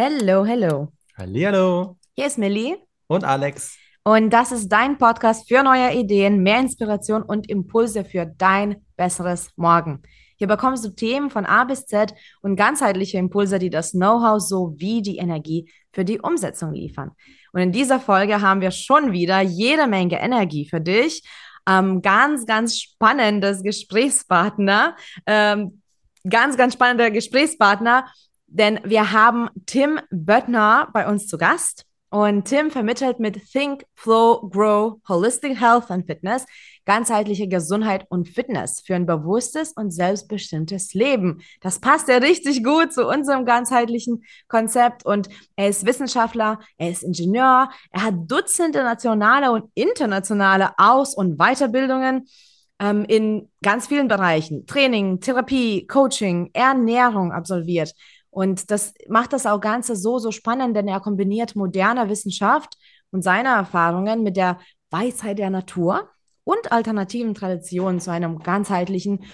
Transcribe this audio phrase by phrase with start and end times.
[0.00, 0.92] Hello, hello.
[1.16, 1.96] Hallihallo.
[2.14, 2.76] Hier ist Millie
[3.08, 3.76] Und Alex.
[4.04, 9.50] und das ist dein Podcast für neue Ideen, mehr Inspiration und Impulse für dein besseres
[9.56, 10.02] Morgen.
[10.36, 15.02] Hier bekommst du Themen von A bis Z und ganzheitliche Impulse, die das Know-how sowie
[15.02, 17.10] die Energie für die Umsetzung liefern.
[17.52, 21.28] Und in dieser Folge haben wir schon wieder jede Menge Energie für dich.
[21.68, 24.94] Ähm, ganz, ganz spannendes Gesprächspartner.
[25.26, 25.82] Ähm,
[26.28, 28.06] ganz, ganz spannender Gesprächspartner,
[28.48, 31.84] denn wir haben Tim Böttner bei uns zu Gast.
[32.10, 36.46] Und Tim vermittelt mit Think, Flow, Grow, Holistic Health and Fitness
[36.88, 41.42] ganzheitliche Gesundheit und Fitness für ein bewusstes und selbstbestimmtes Leben.
[41.60, 45.04] Das passt ja richtig gut zu unserem ganzheitlichen Konzept.
[45.04, 51.36] Und er ist Wissenschaftler, er ist Ingenieur, er hat Dutzende nationale und internationale Aus- und
[51.36, 52.26] Weiterbildungen
[52.80, 54.66] ähm, in ganz vielen Bereichen.
[54.66, 57.92] Training, Therapie, Coaching, Ernährung absolviert.
[58.30, 62.76] Und das macht das auch Ganze so, so spannend, denn er kombiniert moderne Wissenschaft
[63.10, 64.58] und seine Erfahrungen mit der
[64.90, 66.08] Weisheit der Natur
[66.44, 69.24] und alternativen Traditionen zu einem ganzheitlichen,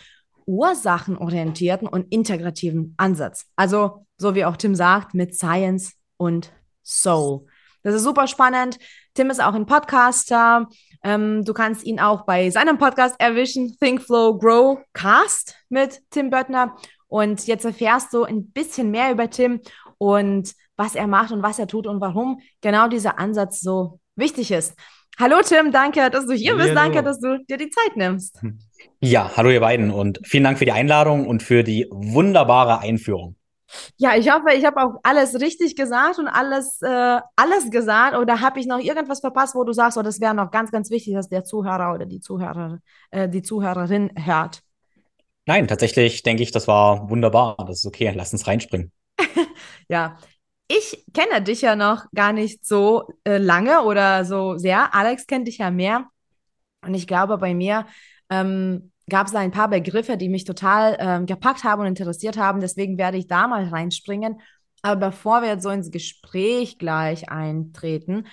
[0.46, 3.46] ursachenorientierten und integrativen Ansatz.
[3.56, 6.52] Also, so wie auch Tim sagt, mit Science und
[6.82, 7.46] Soul.
[7.82, 8.78] Das ist super spannend.
[9.14, 10.68] Tim ist auch ein Podcaster.
[11.02, 16.30] Ähm, du kannst ihn auch bei seinem Podcast erwischen, Think Flow Grow Cast mit Tim
[16.30, 16.76] Böttner.
[17.14, 19.60] Und jetzt erfährst du ein bisschen mehr über Tim
[19.98, 24.50] und was er macht und was er tut und warum genau dieser Ansatz so wichtig
[24.50, 24.74] ist.
[25.20, 26.70] Hallo Tim, danke, dass du hier bist.
[26.70, 26.92] Hallihallo.
[26.92, 28.40] Danke, dass du dir die Zeit nimmst.
[29.00, 33.36] Ja, hallo ihr beiden und vielen Dank für die Einladung und für die wunderbare Einführung.
[33.96, 38.16] Ja, ich hoffe, ich habe auch alles richtig gesagt und alles, äh, alles gesagt.
[38.16, 40.90] Oder habe ich noch irgendwas verpasst, wo du sagst, oh, das wäre noch ganz, ganz
[40.90, 44.63] wichtig, dass der Zuhörer oder die Zuhörer, äh, die Zuhörerin hört.
[45.46, 47.56] Nein, tatsächlich denke ich, das war wunderbar.
[47.66, 48.92] Das ist okay, lass uns reinspringen.
[49.88, 50.16] Ja,
[50.66, 54.94] ich kenne dich ja noch gar nicht so äh, lange oder so sehr.
[54.94, 56.08] Alex kennt dich ja mehr.
[56.80, 57.86] Und ich glaube, bei mir
[58.30, 62.60] ähm, gab es ein paar Begriffe, die mich total ähm, gepackt haben und interessiert haben.
[62.60, 64.40] Deswegen werde ich da mal reinspringen.
[64.82, 68.26] Aber bevor wir jetzt so ins Gespräch gleich eintreten,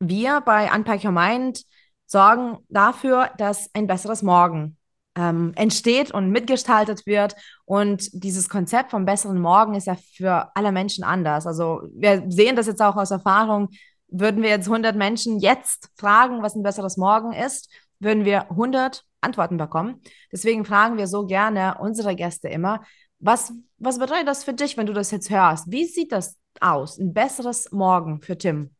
[0.00, 1.62] wir bei Unpack Your Mind
[2.06, 4.76] sorgen dafür, dass ein besseres Morgen
[5.16, 7.36] ähm, entsteht und mitgestaltet wird.
[7.64, 11.46] Und dieses Konzept vom besseren Morgen ist ja für alle Menschen anders.
[11.46, 13.68] Also wir sehen das jetzt auch aus Erfahrung.
[14.08, 19.04] Würden wir jetzt 100 Menschen jetzt fragen, was ein besseres Morgen ist, würden wir 100
[19.20, 20.00] Antworten bekommen.
[20.30, 22.82] Deswegen fragen wir so gerne unsere Gäste immer,
[23.18, 25.70] was, was bedeutet das für dich, wenn du das jetzt hörst?
[25.70, 26.98] Wie sieht das aus?
[26.98, 28.74] Ein besseres Morgen für Tim?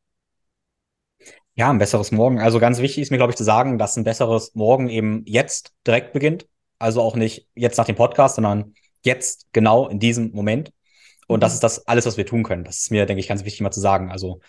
[1.55, 2.41] Ja, ein besseres Morgen.
[2.41, 5.73] Also ganz wichtig ist mir, glaube ich, zu sagen, dass ein besseres Morgen eben jetzt
[5.87, 6.49] direkt beginnt.
[6.79, 8.75] Also auch nicht jetzt nach dem Podcast, sondern
[9.05, 10.73] jetzt genau in diesem Moment.
[11.27, 12.65] Und das ist das alles, was wir tun können.
[12.65, 14.11] Das ist mir, denke ich, ganz wichtig mal zu sagen.
[14.11, 14.41] Also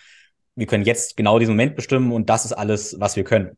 [0.56, 3.58] wir können jetzt genau diesen Moment bestimmen und das ist alles, was wir können.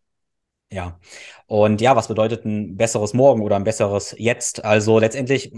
[0.71, 0.99] Ja.
[1.45, 4.65] Und ja, was bedeutet ein besseres Morgen oder ein besseres Jetzt?
[4.65, 5.53] Also letztendlich,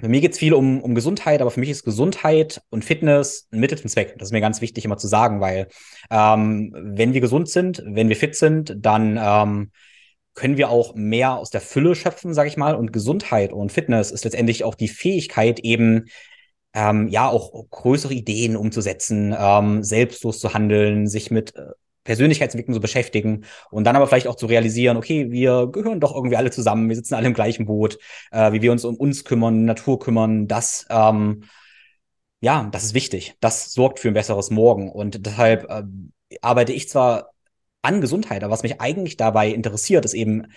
[0.00, 3.48] bei mir geht es viel um, um Gesundheit, aber für mich ist Gesundheit und Fitness
[3.50, 4.14] ein Mittel zum Zweck.
[4.18, 5.68] Das ist mir ganz wichtig immer zu sagen, weil
[6.10, 9.72] ähm, wenn wir gesund sind, wenn wir fit sind, dann ähm,
[10.34, 12.74] können wir auch mehr aus der Fülle schöpfen, sage ich mal.
[12.74, 16.06] Und Gesundheit und Fitness ist letztendlich auch die Fähigkeit, eben
[16.72, 21.70] ähm, ja auch größere Ideen umzusetzen, ähm, selbstlos zu handeln, sich mit äh,
[22.04, 26.36] Persönlichkeitsentwicklung zu beschäftigen und dann aber vielleicht auch zu realisieren, okay, wir gehören doch irgendwie
[26.36, 27.98] alle zusammen, wir sitzen alle im gleichen Boot,
[28.30, 31.44] äh, wie wir uns um uns kümmern, Natur kümmern, das ähm,
[32.44, 33.36] ja, das ist wichtig.
[33.40, 37.30] Das sorgt für ein besseres Morgen und deshalb ähm, arbeite ich zwar
[37.80, 40.48] an Gesundheit, aber was mich eigentlich dabei interessiert, ist eben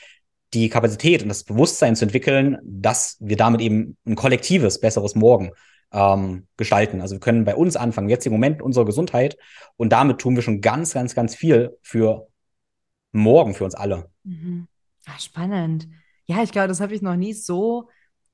[0.53, 5.51] die Kapazität und das Bewusstsein zu entwickeln, dass wir damit eben ein kollektives, besseres Morgen
[5.91, 7.01] ähm, gestalten.
[7.01, 9.37] Also wir können bei uns anfangen, jetzt im Moment unsere Gesundheit
[9.77, 12.27] und damit tun wir schon ganz, ganz, ganz viel für
[13.11, 14.09] morgen, für uns alle.
[14.23, 14.67] Mhm.
[15.05, 15.87] Ah, spannend.
[16.25, 17.89] Ja, ich glaube, das habe ich noch nie so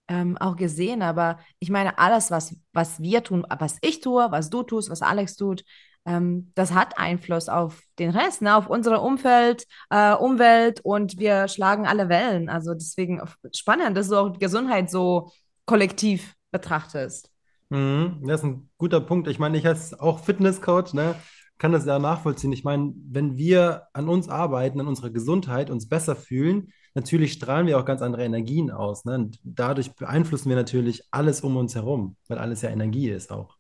[0.08, 4.50] ähm, auch gesehen, aber ich meine, alles, was, was wir tun, was ich tue, was
[4.50, 5.64] du tust, was Alex tut,
[6.06, 11.48] ähm, das hat Einfluss auf den Rest, ne, auf unsere Umfeld, äh, Umwelt und wir
[11.48, 12.50] schlagen alle Wellen.
[12.50, 13.22] Also deswegen
[13.54, 15.32] spannend, dass du auch Gesundheit so
[15.66, 17.33] kollektiv betrachtest.
[17.74, 19.28] Mhm, das ist ein guter Punkt.
[19.28, 21.16] Ich meine, ich als auch Fitnesscoach, ne,
[21.58, 22.52] kann das ja nachvollziehen.
[22.52, 27.66] Ich meine, wenn wir an uns arbeiten, an unserer Gesundheit, uns besser fühlen, natürlich strahlen
[27.66, 29.16] wir auch ganz andere Energien aus, ne?
[29.16, 33.58] Und dadurch beeinflussen wir natürlich alles um uns herum, weil alles ja Energie ist auch.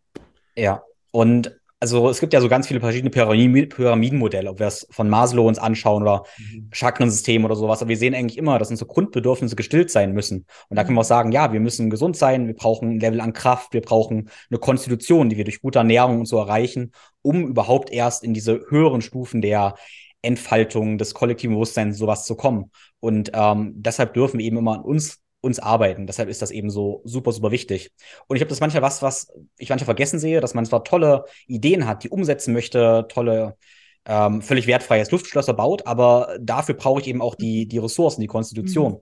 [0.56, 0.84] Ja.
[1.10, 5.46] Und also es gibt ja so ganz viele verschiedene Pyramidenmodelle, ob wir es von Maslow
[5.46, 6.70] uns anschauen oder mhm.
[6.72, 7.82] Chakrensystem oder sowas.
[7.82, 10.46] Aber wir sehen eigentlich immer, dass unsere Grundbedürfnisse gestillt sein müssen.
[10.70, 13.20] Und da können wir auch sagen, ja, wir müssen gesund sein, wir brauchen ein Level
[13.20, 17.48] an Kraft, wir brauchen eine Konstitution, die wir durch gute Ernährung und so erreichen, um
[17.48, 19.76] überhaupt erst in diese höheren Stufen der
[20.22, 22.72] Entfaltung des kollektiven Bewusstseins sowas zu kommen.
[23.02, 26.08] Und ähm, deshalb dürfen wir eben immer an uns uns arbeiten.
[26.08, 27.92] Deshalb ist das eben so super, super wichtig.
[28.28, 31.26] Und ich habe das manchmal was, was ich manchmal vergessen sehe, dass man zwar tolle
[31.48, 33.58] Ideen hat, die umsetzen möchte, tolle,
[34.06, 38.28] ähm, völlig wertfreies Luftschlösser baut, aber dafür brauche ich eben auch die, die Ressourcen, die
[38.28, 38.94] Konstitution.
[38.94, 39.00] Mhm.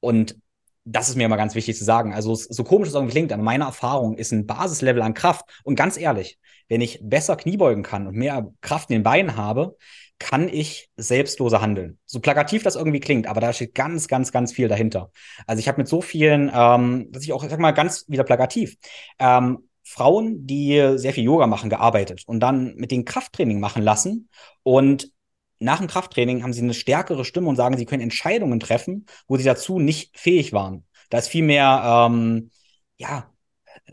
[0.00, 0.36] Und
[0.84, 2.12] das ist mir immer ganz wichtig zu sagen.
[2.12, 5.46] Also so komisch es irgendwie klingt, aber meine Erfahrung ist ein Basislevel an Kraft.
[5.64, 6.38] Und ganz ehrlich,
[6.68, 9.76] wenn ich besser Kniebeugen kann und mehr Kraft in den Beinen habe,
[10.22, 11.98] kann ich selbstloser handeln.
[12.06, 15.10] So plakativ das irgendwie klingt, aber da steht ganz, ganz, ganz viel dahinter.
[15.46, 18.76] Also ich habe mit so vielen, ähm, dass ich auch, sag mal, ganz wieder plakativ,
[19.18, 24.28] ähm, Frauen, die sehr viel Yoga machen, gearbeitet und dann mit den Krafttraining machen lassen
[24.62, 25.10] und
[25.58, 29.36] nach dem Krafttraining haben sie eine stärkere Stimme und sagen, sie können Entscheidungen treffen, wo
[29.36, 30.84] sie dazu nicht fähig waren.
[31.10, 32.50] Da ist viel mehr, ähm,
[32.96, 33.32] ja,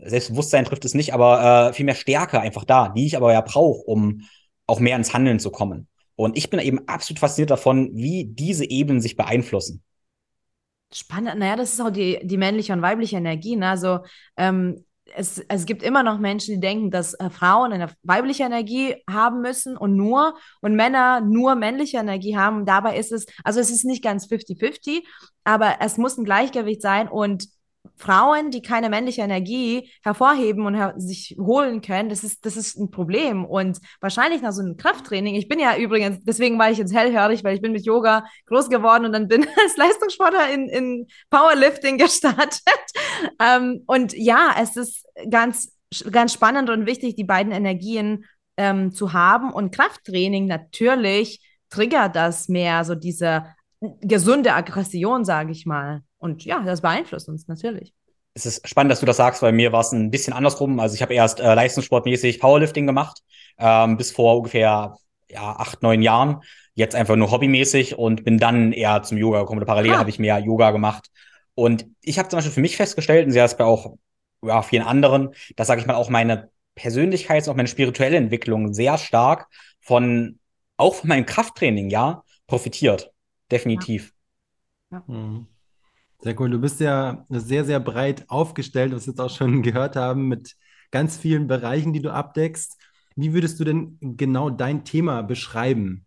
[0.02, 3.40] Selbstbewusstsein trifft es nicht, aber äh, viel mehr Stärke einfach da, die ich aber ja
[3.40, 4.22] brauche, um
[4.66, 5.88] auch mehr ins Handeln zu kommen.
[6.20, 9.82] Und ich bin eben absolut fasziniert davon, wie diese Ebenen sich beeinflussen.
[10.92, 11.38] Spannend.
[11.38, 13.56] Naja, das ist auch die, die männliche und weibliche Energie.
[13.56, 13.68] Ne?
[13.68, 14.00] Also
[14.36, 14.84] ähm,
[15.16, 19.40] es, es gibt immer noch Menschen, die denken, dass äh, Frauen eine weibliche Energie haben
[19.40, 22.66] müssen und nur und Männer nur männliche Energie haben.
[22.66, 25.02] Dabei ist es, also es ist nicht ganz 50-50,
[25.44, 27.46] aber es muss ein Gleichgewicht sein und
[27.96, 32.78] Frauen, die keine männliche Energie hervorheben und her sich holen können, das ist, das ist
[32.78, 33.44] ein Problem.
[33.44, 37.44] Und wahrscheinlich nach so einem Krafttraining, ich bin ja übrigens, deswegen war ich jetzt hellhörig,
[37.44, 41.98] weil ich bin mit Yoga groß geworden und dann bin als Leistungssportler in, in Powerlifting
[41.98, 42.62] gestartet.
[43.40, 45.76] ähm, und ja, es ist ganz,
[46.10, 48.24] ganz spannend und wichtig, die beiden Energien
[48.56, 49.52] ähm, zu haben.
[49.52, 51.40] Und Krafttraining natürlich
[51.70, 53.44] triggert das mehr, so diese
[54.00, 56.02] gesunde Aggression, sage ich mal.
[56.20, 57.92] Und ja, das beeinflusst uns natürlich.
[58.34, 60.78] Es ist spannend, dass du das sagst, weil mir war es ein bisschen andersrum.
[60.78, 63.22] Also ich habe erst äh, leistungssportmäßig Powerlifting gemacht,
[63.58, 64.96] ähm, bis vor ungefähr
[65.28, 66.42] ja, acht, neun Jahren.
[66.74, 69.64] Jetzt einfach nur hobbymäßig und bin dann eher zum Yoga gekommen.
[69.64, 69.98] Parallel ah.
[69.98, 71.10] habe ich mehr Yoga gemacht.
[71.54, 73.96] Und ich habe zum Beispiel für mich festgestellt, und sie hat es bei auch
[74.42, 78.72] ja, vielen anderen, dass, sage ich mal, auch meine Persönlichkeits- und auch meine spirituelle Entwicklung
[78.72, 79.48] sehr stark
[79.80, 80.38] von,
[80.76, 83.10] auch von meinem Krafttraining, ja, profitiert.
[83.50, 84.12] Definitiv.
[84.90, 85.02] Ja.
[85.08, 85.14] ja.
[85.14, 85.46] Mhm.
[86.22, 86.50] Sehr cool.
[86.50, 90.56] Du bist ja sehr, sehr breit aufgestellt, was wir jetzt auch schon gehört haben, mit
[90.90, 92.78] ganz vielen Bereichen, die du abdeckst.
[93.16, 96.06] Wie würdest du denn genau dein Thema beschreiben,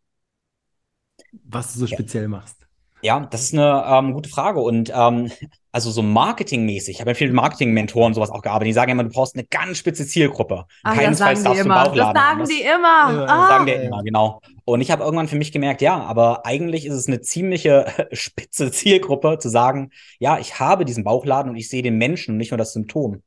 [1.44, 1.98] was du so ja.
[1.98, 2.63] speziell machst?
[3.04, 4.62] Ja, das ist eine ähm, gute Frage.
[4.62, 5.30] Und ähm,
[5.74, 9.04] also so marketingmäßig, ich habe ja viele Marketing-Mentoren und sowas auch gearbeitet, die sagen immer,
[9.04, 10.66] du brauchst eine ganz spitze Zielgruppe.
[10.84, 12.48] Ach, Keinesfalls darfst du Bauchladen Das sagen haben.
[12.48, 13.28] die immer.
[13.30, 13.38] Ah.
[13.40, 14.42] Das sagen die immer, genau.
[14.64, 18.72] Und ich habe irgendwann für mich gemerkt, ja, aber eigentlich ist es eine ziemliche spitze
[18.72, 19.90] Zielgruppe zu sagen,
[20.20, 23.22] ja, ich habe diesen Bauchladen und ich sehe den Menschen und nicht nur das Symptom.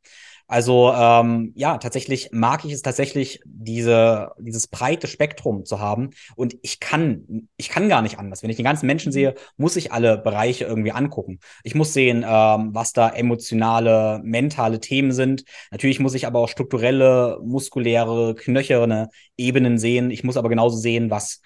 [0.49, 6.11] Also ähm, ja, tatsächlich mag ich es tatsächlich, diese, dieses breite Spektrum zu haben.
[6.37, 8.43] Und ich kann, ich kann gar nicht anders.
[8.43, 11.41] Wenn ich den ganzen Menschen sehe, muss ich alle Bereiche irgendwie angucken.
[11.65, 15.45] Ich muss sehen, ähm, was da emotionale, mentale Themen sind.
[15.73, 20.13] Natürlich muss ich aber auch strukturelle, muskuläre, knöcherne Ebenen sehen.
[20.13, 21.41] Ich muss aber genauso sehen, was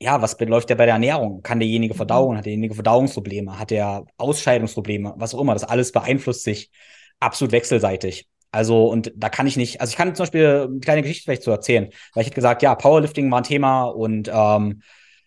[0.00, 1.42] ja, was läuft ja bei der Ernährung?
[1.42, 1.96] Kann derjenige mhm.
[1.96, 2.36] verdauen?
[2.36, 3.58] Hat derjenige Verdauungsprobleme?
[3.58, 5.14] Hat er Ausscheidungsprobleme?
[5.16, 5.54] Was auch immer.
[5.54, 6.70] Das alles beeinflusst sich
[7.20, 8.26] absolut wechselseitig.
[8.50, 11.42] Also, und da kann ich nicht, also ich kann zum Beispiel eine kleine Geschichte vielleicht
[11.42, 14.82] zu erzählen, weil ich hätte gesagt, ja, Powerlifting war ein Thema und ähm,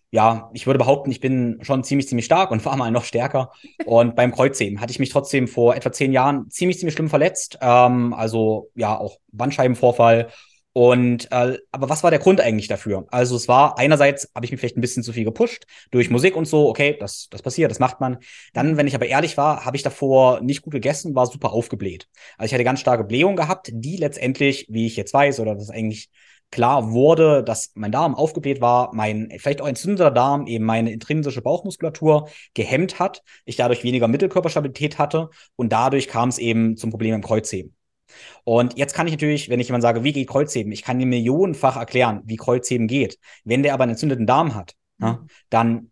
[0.09, 3.51] ja, ich würde behaupten, ich bin schon ziemlich, ziemlich stark und war mal noch stärker.
[3.85, 7.57] Und beim Kreuzheben hatte ich mich trotzdem vor etwa zehn Jahren ziemlich, ziemlich schlimm verletzt.
[7.61, 10.29] Ähm, also ja, auch Bandscheibenvorfall
[10.73, 13.05] und äh, aber was war der Grund eigentlich dafür?
[13.11, 16.35] Also es war einerseits habe ich mich vielleicht ein bisschen zu viel gepusht durch Musik
[16.35, 18.19] und so, okay, das das passiert, das macht man.
[18.53, 22.07] Dann, wenn ich aber ehrlich war, habe ich davor nicht gut gegessen, war super aufgebläht.
[22.37, 25.69] Also ich hatte ganz starke Blähung gehabt, die letztendlich, wie ich jetzt weiß oder das
[25.69, 26.09] eigentlich
[26.51, 31.41] klar wurde, dass mein Darm aufgebläht war, mein vielleicht auch entzündeter Darm eben meine intrinsische
[31.41, 37.15] Bauchmuskulatur gehemmt hat, ich dadurch weniger Mittelkörperstabilität hatte und dadurch kam es eben zum Problem
[37.15, 37.75] im Kreuzheben.
[38.43, 41.05] Und jetzt kann ich natürlich, wenn ich jemand sage, wie geht Kreuzheben, ich kann dir
[41.05, 43.19] millionenfach erklären, wie Kreuzheben geht.
[43.43, 45.05] Wenn der aber einen entzündeten Darm hat, mhm.
[45.05, 45.91] ja, dann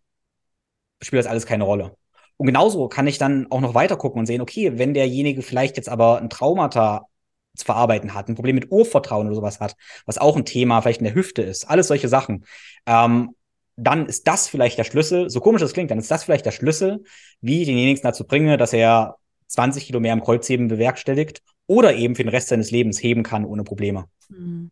[1.01, 1.95] spielt das alles keine Rolle.
[2.37, 5.75] Und genauso kann ich dann auch noch weiter gucken und sehen, okay, wenn derjenige vielleicht
[5.75, 7.07] jetzt aber ein Traumata
[7.55, 11.01] zu verarbeiten hat, ein Problem mit Urvertrauen oder sowas hat, was auch ein Thema vielleicht
[11.01, 12.45] in der Hüfte ist, alles solche Sachen,
[12.85, 13.35] ähm,
[13.75, 16.51] dann ist das vielleicht der Schlüssel, so komisch das klingt, dann ist das vielleicht der
[16.51, 17.03] Schlüssel,
[17.41, 22.15] wie ich denjenigen dazu bringe, dass er 20 Kilo mehr im Kreuzheben bewerkstelligt oder eben
[22.15, 24.05] für den Rest seines Lebens heben kann ohne Probleme.
[24.29, 24.71] Hm.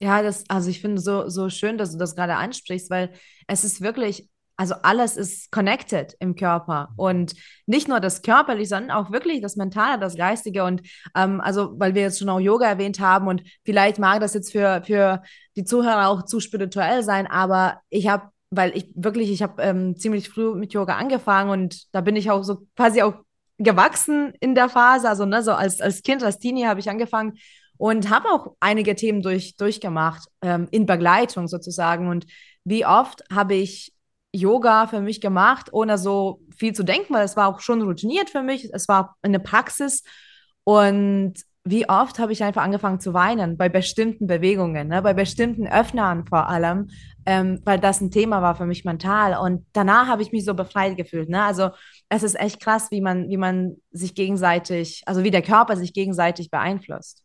[0.00, 3.10] Ja, das, also ich finde so, so schön, dass du das gerade ansprichst, weil
[3.48, 7.34] es ist wirklich, also alles ist connected im Körper und
[7.66, 10.82] nicht nur das Körperliche, sondern auch wirklich das Mentale, das Geistige und
[11.16, 14.52] ähm, also, weil wir jetzt schon auch Yoga erwähnt haben und vielleicht mag das jetzt
[14.52, 15.22] für, für
[15.56, 19.96] die Zuhörer auch zu spirituell sein, aber ich habe, weil ich wirklich, ich habe ähm,
[19.96, 23.14] ziemlich früh mit Yoga angefangen und da bin ich auch so quasi auch
[23.58, 27.38] gewachsen in der Phase, also ne, so als, als Kind, als Teenie habe ich angefangen
[27.76, 32.08] und habe auch einige Themen durch, durchgemacht, ähm, in Begleitung sozusagen.
[32.08, 32.26] Und
[32.64, 33.92] wie oft habe ich
[34.32, 38.30] Yoga für mich gemacht, ohne so viel zu denken, weil es war auch schon routiniert
[38.30, 40.02] für mich, es war eine Praxis.
[40.64, 41.34] Und
[41.70, 45.02] wie oft habe ich einfach angefangen zu weinen bei bestimmten Bewegungen, ne?
[45.02, 46.90] bei bestimmten Öffnern vor allem,
[47.26, 49.38] ähm, weil das ein Thema war für mich mental.
[49.38, 51.28] Und danach habe ich mich so befreit gefühlt.
[51.28, 51.42] Ne?
[51.42, 51.70] Also
[52.08, 55.92] es ist echt krass, wie man, wie man sich gegenseitig, also wie der Körper sich
[55.92, 57.22] gegenseitig beeinflusst.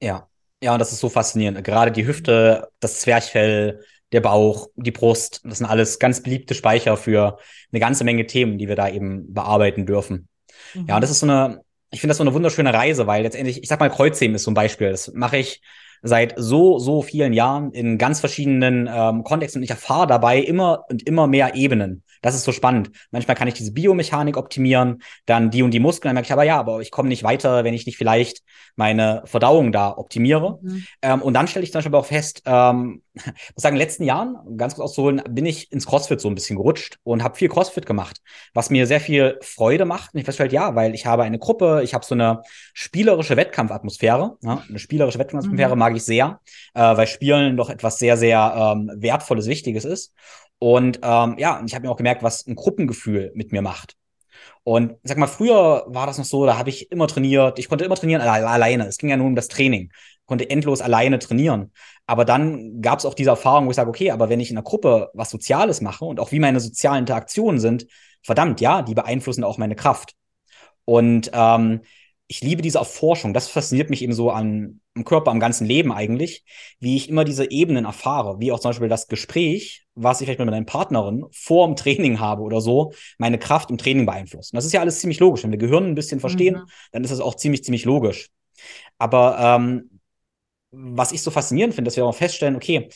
[0.00, 0.28] Ja,
[0.62, 1.64] ja, und das ist so faszinierend.
[1.64, 6.96] Gerade die Hüfte, das Zwerchfell, der Bauch, die Brust, das sind alles ganz beliebte Speicher
[6.96, 7.38] für
[7.72, 10.28] eine ganze Menge Themen, die wir da eben bearbeiten dürfen.
[10.74, 10.86] Mhm.
[10.86, 13.62] Ja, und das ist so eine, ich finde das so eine wunderschöne Reise, weil letztendlich,
[13.62, 14.90] ich sag mal, Kreuzheben ist so ein Beispiel.
[14.90, 15.60] Das mache ich
[16.02, 20.84] seit so, so vielen Jahren in ganz verschiedenen ähm, Kontexten und ich erfahre dabei immer
[20.88, 22.04] und immer mehr Ebenen.
[22.20, 22.90] Das ist so spannend.
[23.10, 26.44] Manchmal kann ich diese Biomechanik optimieren, dann die und die Muskeln, dann merke ich aber
[26.44, 28.42] ja, aber ich komme nicht weiter, wenn ich nicht vielleicht
[28.76, 30.58] meine Verdauung da optimiere.
[30.62, 30.84] Mhm.
[31.02, 33.24] Ähm, und dann stelle ich zum Beispiel auch fest, ähm, muss
[33.56, 36.56] sagen, in den letzten Jahren, ganz kurz auszuholen, bin ich ins CrossFit so ein bisschen
[36.56, 38.20] gerutscht und habe viel CrossFit gemacht,
[38.54, 40.14] was mir sehr viel Freude macht.
[40.14, 44.36] Und ich feststelle, ja, weil ich habe eine Gruppe, ich habe so eine spielerische Wettkampfatmosphäre.
[44.42, 45.78] Ja, eine spielerische Wettkampfatmosphäre mhm.
[45.78, 46.40] mag ich sehr,
[46.74, 50.12] äh, weil Spielen doch etwas sehr, sehr ähm, Wertvolles, Wichtiges ist.
[50.60, 53.96] Und ähm, ja, ich habe mir auch gemerkt, was ein Gruppengefühl mit mir macht.
[54.62, 57.84] Und sag mal, früher war das noch so, da habe ich immer trainiert, ich konnte
[57.84, 58.86] immer trainieren alleine.
[58.86, 61.72] Es ging ja nur um das Training, ich konnte endlos alleine trainieren.
[62.06, 64.58] Aber dann gab es auch diese Erfahrung, wo ich sage, okay, aber wenn ich in
[64.58, 67.86] einer Gruppe was Soziales mache und auch wie meine sozialen Interaktionen sind,
[68.22, 70.12] verdammt, ja, die beeinflussen auch meine Kraft.
[70.84, 71.80] Und ähm,
[72.30, 73.34] ich liebe diese Erforschung.
[73.34, 76.44] Das fasziniert mich eben so an, am Körper, am ganzen Leben eigentlich,
[76.78, 80.38] wie ich immer diese Ebenen erfahre, wie auch zum Beispiel das Gespräch, was ich vielleicht
[80.38, 84.52] mit meiner Partnerin vor dem Training habe oder so, meine Kraft im Training beeinflusst.
[84.52, 85.42] Und das ist ja alles ziemlich logisch.
[85.42, 86.70] Wenn wir Gehirn ein bisschen verstehen, mhm.
[86.92, 88.28] dann ist das auch ziemlich, ziemlich logisch.
[88.96, 89.98] Aber ähm,
[90.70, 92.90] was ich so faszinierend finde, dass wir auch feststellen, okay,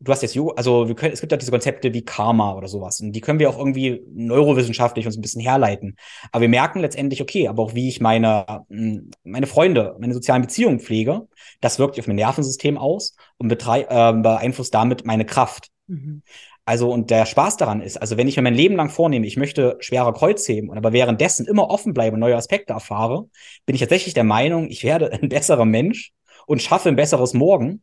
[0.00, 2.68] du hast jetzt Yoga, also wir können, es gibt ja diese Konzepte wie Karma oder
[2.68, 5.96] sowas und die können wir auch irgendwie neurowissenschaftlich uns ein bisschen herleiten.
[6.32, 10.42] Aber wir merken letztendlich, okay, aber auch wie ich meine, hm, meine Freunde, meine sozialen
[10.42, 11.28] Beziehungen pflege,
[11.60, 15.68] das wirkt auf mein Nervensystem aus und äh, beeinflusst damit meine Kraft.
[15.86, 16.22] Mhm.
[16.64, 19.36] Also, und der Spaß daran ist, also wenn ich mir mein Leben lang vornehme, ich
[19.36, 23.28] möchte schwerer Kreuz heben und aber währenddessen immer offen bleibe und neue Aspekte erfahre,
[23.66, 26.12] bin ich tatsächlich der Meinung, ich werde ein besserer Mensch
[26.46, 27.82] und schaffe ein besseres Morgen,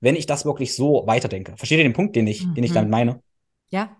[0.00, 1.56] wenn ich das wirklich so weiterdenke.
[1.56, 2.54] Versteht ihr den Punkt, den ich, mhm.
[2.54, 2.92] den ich damit mhm.
[2.92, 3.22] meine?
[3.70, 3.96] Ja.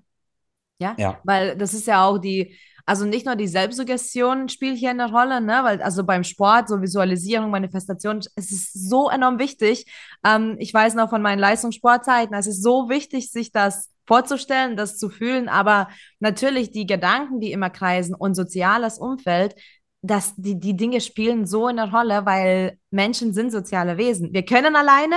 [0.78, 0.95] ja.
[0.99, 1.21] Ja.
[1.25, 5.40] Weil das ist ja auch die, also nicht nur die Selbstsuggestion spielt hier eine Rolle,
[5.40, 5.61] ne?
[5.62, 9.85] Weil also beim Sport, so Visualisierung, Manifestation, es ist so enorm wichtig.
[10.25, 14.97] Ähm, ich weiß noch von meinen Leistungssportzeiten, es ist so wichtig, sich das vorzustellen, das
[14.97, 15.88] zu fühlen, aber
[16.19, 19.55] natürlich die Gedanken, die immer kreisen und soziales Umfeld,
[20.00, 24.33] dass die, die Dinge spielen so eine Rolle, weil Menschen sind soziale Wesen.
[24.33, 25.17] Wir können alleine,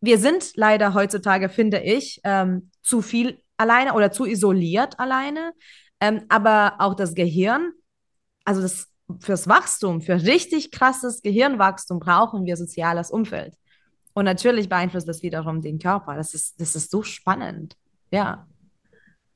[0.00, 5.52] wir sind leider heutzutage, finde ich, ähm, zu viel alleine oder zu isoliert alleine.
[6.00, 7.72] Ähm, aber auch das Gehirn,
[8.44, 8.88] also das
[9.18, 13.54] fürs Wachstum, für richtig krasses Gehirnwachstum brauchen wir soziales Umfeld.
[14.14, 16.16] Und natürlich beeinflusst das wiederum den Körper.
[16.16, 17.76] Das ist, das ist so spannend.
[18.10, 18.46] Ja.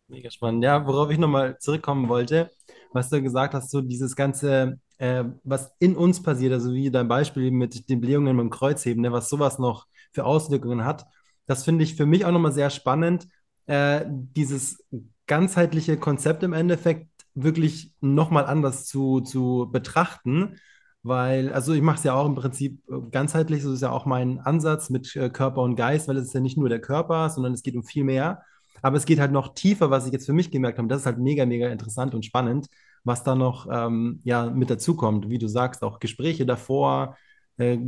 [0.08, 0.64] Mega spannend.
[0.64, 2.50] Ja, worauf ich nochmal zurückkommen wollte,
[2.92, 7.08] was du gesagt hast, so dieses ganze, äh, was in uns passiert, also wie dein
[7.08, 11.06] Beispiel mit den Blähungen beim Kreuzheben, ne, was sowas noch für Auswirkungen hat.
[11.46, 13.26] Das finde ich für mich auch nochmal sehr spannend,
[13.66, 14.84] äh, dieses
[15.26, 20.56] ganzheitliche Konzept im Endeffekt wirklich nochmal anders zu, zu betrachten.
[21.02, 24.06] Weil, also ich mache es ja auch im Prinzip äh, ganzheitlich, so ist ja auch
[24.06, 27.28] mein Ansatz mit äh, Körper und Geist, weil es ist ja nicht nur der Körper,
[27.28, 28.42] sondern es geht um viel mehr.
[28.80, 30.88] Aber es geht halt noch tiefer, was ich jetzt für mich gemerkt habe.
[30.88, 32.68] Das ist halt mega, mega interessant und spannend,
[33.02, 35.28] was da noch ähm, ja, mit dazukommt.
[35.28, 37.16] Wie du sagst, auch Gespräche davor,
[37.58, 37.78] äh,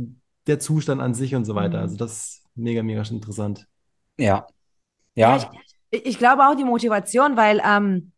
[0.47, 1.77] der Zustand an sich und so weiter.
[1.77, 1.83] Mhm.
[1.83, 3.67] Also das ist mega, mega interessant.
[4.17, 4.47] Ja.
[5.15, 5.37] Ja.
[5.37, 5.51] ja
[5.91, 8.11] ich, ich, glaube auch die Motivation, weil ähm,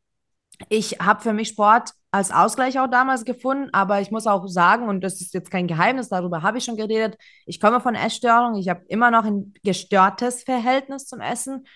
[0.67, 4.89] ich habe für mich Sport als Ausgleich auch damals gefunden, aber ich muss auch sagen,
[4.89, 8.55] und das ist jetzt kein Geheimnis, darüber habe ich schon geredet, ich komme von Essstörung,
[8.55, 11.67] ich habe immer noch ein gestörtes Verhältnis zum Essen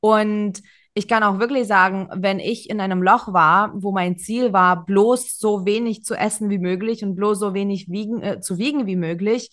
[0.00, 0.62] und
[0.92, 4.84] ich kann auch wirklich sagen, wenn ich in einem Loch war, wo mein Ziel war,
[4.84, 8.86] bloß so wenig zu essen wie möglich und bloß so wenig wiegen, äh, zu wiegen
[8.86, 9.50] wie möglich,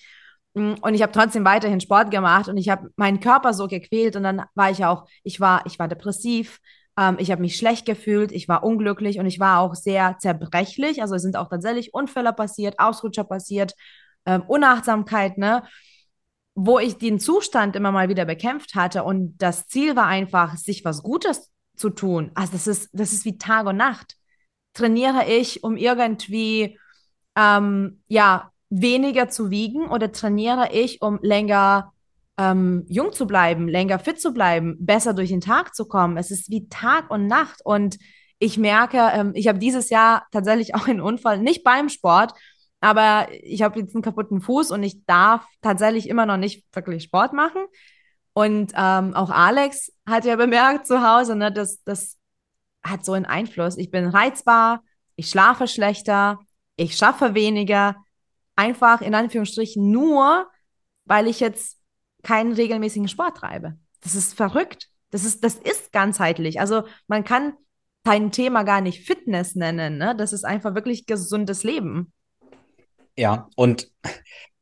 [0.56, 4.24] und ich habe trotzdem weiterhin Sport gemacht und ich habe meinen Körper so gequält und
[4.24, 6.60] dann war ich auch, ich war, ich war depressiv,
[6.98, 11.02] ähm, ich habe mich schlecht gefühlt, ich war unglücklich und ich war auch sehr zerbrechlich.
[11.02, 13.74] Also es sind auch tatsächlich Unfälle passiert, Ausrutscher passiert,
[14.26, 15.64] ähm, Unachtsamkeit, ne?
[16.58, 20.86] Wo ich den Zustand immer mal wieder bekämpft hatte und das Ziel war einfach, sich
[20.86, 22.32] was Gutes zu tun.
[22.34, 24.16] Also das ist, das ist wie Tag und Nacht.
[24.74, 26.80] Trainiere ich, um irgendwie
[27.36, 31.93] ähm, ja weniger zu wiegen oder trainiere ich, um länger
[32.38, 36.17] ähm, jung zu bleiben, länger fit zu bleiben, besser durch den Tag zu kommen.
[36.17, 37.62] Es ist wie Tag und Nacht.
[37.63, 37.98] Und
[38.39, 42.34] ich merke, ähm, ich habe dieses Jahr tatsächlich auch einen Unfall, nicht beim Sport,
[42.81, 47.03] aber ich habe jetzt einen kaputten Fuß und ich darf tatsächlich immer noch nicht wirklich
[47.03, 47.65] Sport machen.
[48.34, 52.17] Und ähm, auch Alex hat ja bemerkt zu Hause, ne, dass das
[52.84, 53.77] hat so einen Einfluss.
[53.77, 54.84] Ich bin reizbar,
[55.15, 56.39] ich schlafe schlechter,
[56.75, 57.95] ich schaffe weniger,
[58.56, 60.48] einfach in Anführungsstrichen nur,
[61.06, 61.78] weil ich jetzt
[62.24, 63.78] keinen regelmäßigen Sport treibe.
[64.02, 64.90] Das ist verrückt.
[65.12, 66.60] Das ist, das ist ganzheitlich.
[66.60, 67.54] Also man kann
[68.04, 69.98] kein Thema gar nicht Fitness nennen.
[69.98, 70.16] Ne?
[70.18, 72.12] Das ist einfach wirklich gesundes Leben.
[73.18, 73.90] Ja, und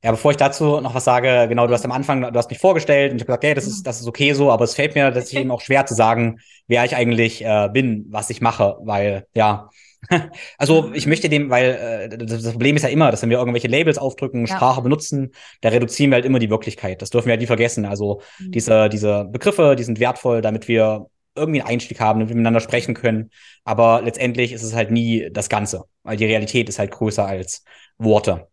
[0.04, 2.60] ja, bevor ich dazu noch was sage, genau, du hast am Anfang, du hast mich
[2.60, 4.96] vorgestellt und ich habe gesagt, hey, das ist, das ist okay so, aber es fällt
[4.96, 8.78] mir tatsächlich eben auch schwer zu sagen, wer ich eigentlich äh, bin, was ich mache,
[8.82, 9.70] weil ja,
[10.58, 13.68] also ich möchte dem, weil äh, das Problem ist ja immer, dass wenn wir irgendwelche
[13.68, 14.56] Labels aufdrücken, ja.
[14.56, 15.32] Sprache benutzen,
[15.62, 17.02] da reduzieren wir halt immer die Wirklichkeit.
[17.02, 17.86] Das dürfen wir halt nie vergessen.
[17.86, 18.52] Also mhm.
[18.52, 22.60] diese, diese Begriffe, die sind wertvoll, damit wir irgendwie einen Einstieg haben, damit wir miteinander
[22.60, 23.32] sprechen können.
[23.64, 27.64] Aber letztendlich ist es halt nie das Ganze, weil die Realität ist halt größer als
[27.98, 28.48] Worte.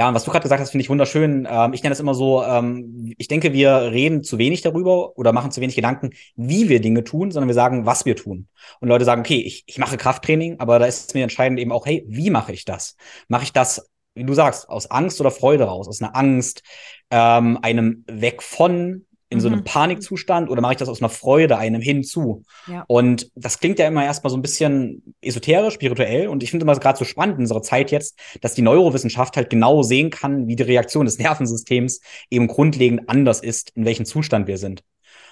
[0.00, 1.46] Ja, und was du gerade gesagt hast, finde ich wunderschön.
[1.46, 5.34] Ähm, ich nenne das immer so, ähm, ich denke, wir reden zu wenig darüber oder
[5.34, 8.48] machen zu wenig Gedanken, wie wir Dinge tun, sondern wir sagen, was wir tun.
[8.80, 11.84] Und Leute sagen, okay, ich, ich mache Krafttraining, aber da ist mir entscheidend eben auch,
[11.84, 12.96] hey, wie mache ich das?
[13.28, 15.86] Mache ich das, wie du sagst, aus Angst oder Freude raus?
[15.86, 16.62] Aus einer Angst,
[17.10, 19.40] ähm, einem Weg von, in mhm.
[19.40, 19.64] so einem mhm.
[19.64, 22.42] Panikzustand oder mache ich das aus einer Freude, einem hinzu?
[22.66, 22.84] Ja.
[22.88, 26.28] Und das klingt ja immer erstmal so ein bisschen esoterisch, spirituell.
[26.28, 29.48] Und ich finde immer gerade so spannend in unserer Zeit jetzt, dass die Neurowissenschaft halt
[29.48, 34.48] genau sehen kann, wie die Reaktion des Nervensystems eben grundlegend anders ist, in welchem Zustand
[34.48, 34.82] wir sind.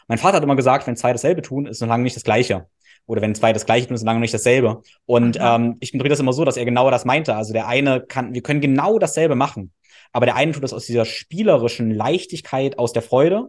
[0.07, 2.67] Mein Vater hat immer gesagt, wenn zwei dasselbe tun, ist noch lange nicht das Gleiche.
[3.07, 4.83] Oder wenn zwei das Gleiche tun, ist lange nicht dasselbe.
[5.07, 7.35] Und ähm, ich interpretiere das immer so, dass er genau das meinte.
[7.35, 9.73] Also der eine kann, wir können genau dasselbe machen.
[10.13, 13.49] Aber der eine tut das aus dieser spielerischen Leichtigkeit, aus der Freude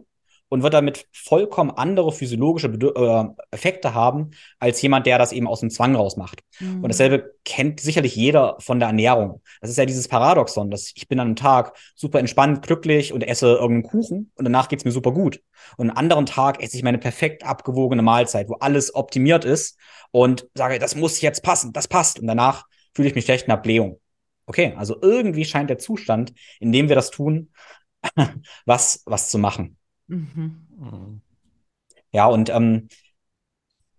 [0.50, 5.46] und wird damit vollkommen andere physiologische Bedu äh, Effekte haben, als jemand, der das eben
[5.46, 6.40] aus dem Zwang rausmacht.
[6.58, 6.82] Mhm.
[6.82, 9.40] Und dasselbe kennt sicherlich jeder von der Ernährung.
[9.60, 13.22] Das ist ja dieses Paradoxon, dass ich bin an einem Tag super entspannt, glücklich und
[13.22, 15.40] esse irgendeinen Kuchen und danach geht's mir super gut.
[15.76, 19.78] Und einen anderen Tag esse ich meine perfekt abgewogene Mahlzeit, wo alles optimiert ist
[20.10, 22.18] und sage, das muss jetzt passen, das passt.
[22.18, 24.00] Und danach fühle ich mich schlecht in der Blähung.
[24.46, 27.52] Okay, also irgendwie scheint der Zustand, in dem wir das tun,
[28.66, 29.76] was, was zu machen.
[30.10, 31.20] Mhm.
[32.12, 32.88] Ja, und ähm,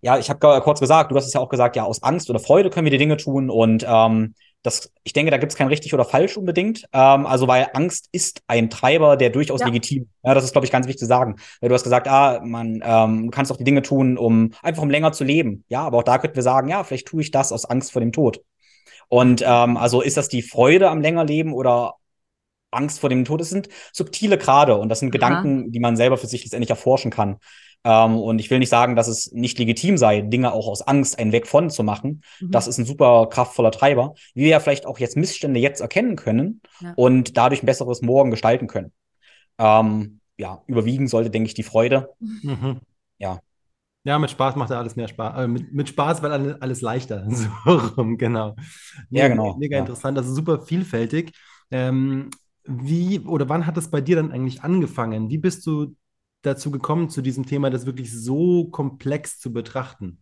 [0.01, 2.39] ja, ich habe kurz gesagt, du hast es ja auch gesagt, ja, aus Angst oder
[2.39, 5.69] Freude können wir die Dinge tun und ähm, das, ich denke, da gibt es kein
[5.69, 6.85] richtig oder falsch unbedingt.
[6.93, 9.65] Ähm, also, weil Angst ist ein Treiber, der durchaus ja.
[9.65, 10.09] legitim.
[10.23, 11.37] Ja, das ist, glaube ich, ganz wichtig zu sagen.
[11.59, 14.91] Weil du hast gesagt, ah, man, ähm, kannst auch die Dinge tun, um einfach um
[14.91, 15.63] länger zu leben.
[15.67, 18.01] Ja, aber auch da könnten wir sagen, ja, vielleicht tue ich das aus Angst vor
[18.01, 18.41] dem Tod.
[19.07, 21.95] Und ähm, also ist das die Freude am länger Leben oder
[22.71, 23.41] Angst vor dem Tod.
[23.41, 25.11] Das sind subtile Grade und das sind Aha.
[25.11, 27.37] Gedanken, die man selber für sich letztendlich erforschen kann.
[27.83, 31.17] Ähm, und ich will nicht sagen, dass es nicht legitim sei, Dinge auch aus Angst
[31.17, 32.23] einen Weg von zu machen.
[32.39, 32.51] Mhm.
[32.51, 36.15] Das ist ein super kraftvoller Treiber, wie wir ja vielleicht auch jetzt Missstände jetzt erkennen
[36.15, 36.93] können ja.
[36.95, 38.91] und dadurch ein besseres Morgen gestalten können.
[39.57, 42.09] Ähm, ja, überwiegen sollte, denke ich, die Freude.
[42.19, 42.81] Mhm.
[43.17, 43.39] Ja.
[44.03, 45.43] Ja, mit Spaß macht er alles mehr Spaß.
[45.43, 47.25] Äh, mit, mit Spaß wird alles, alles leichter.
[47.29, 47.49] So
[47.97, 48.55] rum, genau.
[49.09, 49.55] Ja, genau.
[49.57, 49.81] Mega ja.
[49.81, 51.33] interessant, also super vielfältig.
[51.69, 52.29] Ähm,
[52.65, 55.29] wie oder wann hat es bei dir dann eigentlich angefangen?
[55.29, 55.95] Wie bist du
[56.41, 60.19] dazu gekommen, zu diesem Thema das wirklich so komplex zu betrachten?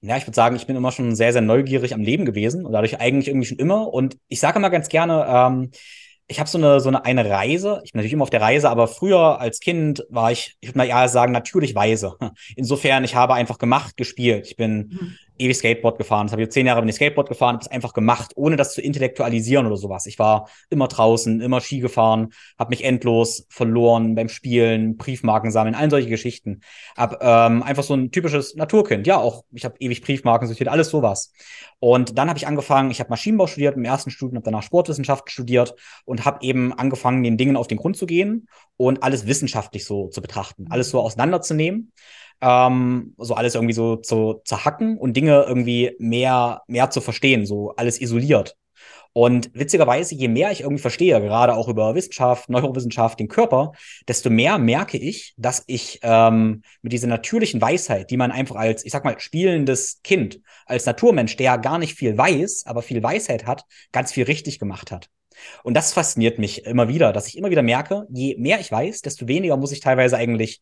[0.00, 2.72] Ja, ich würde sagen, ich bin immer schon sehr, sehr neugierig am Leben gewesen und
[2.72, 3.92] dadurch eigentlich irgendwie schon immer.
[3.92, 5.70] Und ich sage immer ganz gerne, ähm,
[6.28, 7.80] ich habe so eine, so eine, eine Reise.
[7.84, 10.78] Ich bin natürlich immer auf der Reise, aber früher als Kind war ich, ich würde
[10.78, 12.16] mal eher sagen, natürlich weise.
[12.56, 14.46] Insofern, ich habe einfach gemacht, gespielt.
[14.46, 16.26] Ich bin mhm ewig Skateboard gefahren.
[16.26, 18.74] Das habe ich zehn Jahre bin ich Skateboard gefahren, habe es einfach gemacht, ohne das
[18.74, 20.06] zu intellektualisieren oder sowas.
[20.06, 25.74] Ich war immer draußen, immer Ski gefahren, habe mich endlos verloren beim Spielen, Briefmarken sammeln,
[25.74, 26.60] all solche Geschichten.
[26.96, 29.06] Hab ähm, einfach so ein typisches Naturkind.
[29.06, 31.32] Ja, auch ich habe ewig Briefmarken sortiert, alles sowas.
[31.78, 35.30] Und dann habe ich angefangen, ich habe Maschinenbau studiert im ersten Studium, habe danach Sportwissenschaften
[35.30, 39.84] studiert und habe eben angefangen, den Dingen auf den Grund zu gehen und alles wissenschaftlich
[39.84, 41.92] so zu betrachten, alles so auseinanderzunehmen
[42.40, 47.74] ähm, so alles irgendwie so zu zerhacken und Dinge irgendwie mehr, mehr zu verstehen, so
[47.76, 48.56] alles isoliert.
[49.16, 53.72] Und witzigerweise, je mehr ich irgendwie verstehe, gerade auch über Wissenschaft, Neurowissenschaft, den Körper,
[54.06, 58.84] desto mehr merke ich, dass ich ähm, mit dieser natürlichen Weisheit, die man einfach als,
[58.84, 63.46] ich sag mal, spielendes Kind, als Naturmensch, der gar nicht viel weiß, aber viel Weisheit
[63.46, 65.08] hat, ganz viel richtig gemacht hat.
[65.62, 69.00] Und das fasziniert mich immer wieder, dass ich immer wieder merke, je mehr ich weiß,
[69.00, 70.60] desto weniger muss ich teilweise eigentlich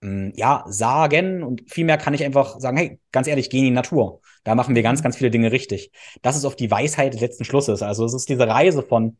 [0.00, 4.20] ja, sagen und vielmehr kann ich einfach sagen, hey, ganz ehrlich, geh in die Natur.
[4.44, 5.04] Da machen wir ganz, mhm.
[5.04, 5.90] ganz viele Dinge richtig.
[6.22, 7.82] Das ist auf die Weisheit des letzten Schlusses.
[7.82, 9.18] Also es ist diese Reise von,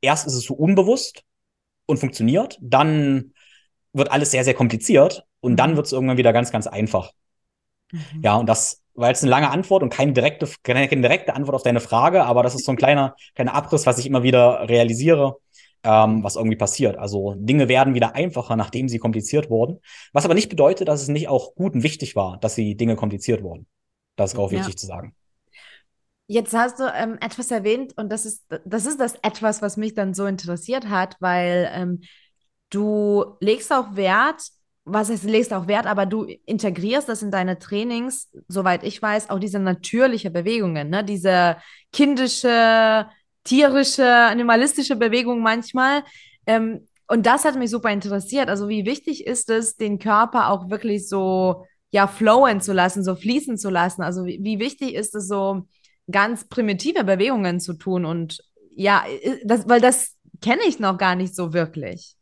[0.00, 1.22] erst ist es so unbewusst
[1.86, 3.32] und funktioniert, dann
[3.92, 5.76] wird alles sehr, sehr kompliziert und dann mhm.
[5.76, 7.12] wird es irgendwann wieder ganz, ganz einfach.
[7.90, 8.22] Mhm.
[8.22, 11.62] Ja, und das war jetzt eine lange Antwort und keine direkte, keine direkte Antwort auf
[11.62, 15.36] deine Frage, aber das ist so ein kleiner, kleiner Abriss, was ich immer wieder realisiere
[15.86, 16.98] ähm, was irgendwie passiert.
[16.98, 19.78] Also Dinge werden wieder einfacher, nachdem sie kompliziert wurden.
[20.12, 22.96] Was aber nicht bedeutet, dass es nicht auch gut und wichtig war, dass sie Dinge
[22.96, 23.66] kompliziert wurden.
[24.16, 24.58] Das ist auch ja.
[24.58, 25.14] wichtig zu sagen.
[26.26, 29.94] Jetzt hast du ähm, etwas erwähnt und das ist, das ist das etwas, was mich
[29.94, 32.00] dann so interessiert hat, weil ähm,
[32.70, 34.42] du legst auch Wert,
[34.84, 39.30] was heißt, legst auch Wert, aber du integrierst das in deine Trainings, soweit ich weiß,
[39.30, 41.04] auch diese natürliche Bewegungen, ne?
[41.04, 41.58] diese
[41.92, 43.06] kindische
[43.46, 46.02] tierische, animalistische Bewegung manchmal.
[46.46, 48.48] Ähm, und das hat mich super interessiert.
[48.48, 53.14] Also wie wichtig ist es, den Körper auch wirklich so, ja, flowen zu lassen, so
[53.14, 54.02] fließen zu lassen?
[54.02, 55.62] Also wie, wie wichtig ist es so,
[56.10, 58.04] ganz primitive Bewegungen zu tun?
[58.04, 58.42] Und
[58.74, 59.04] ja,
[59.44, 62.15] das, weil das kenne ich noch gar nicht so wirklich.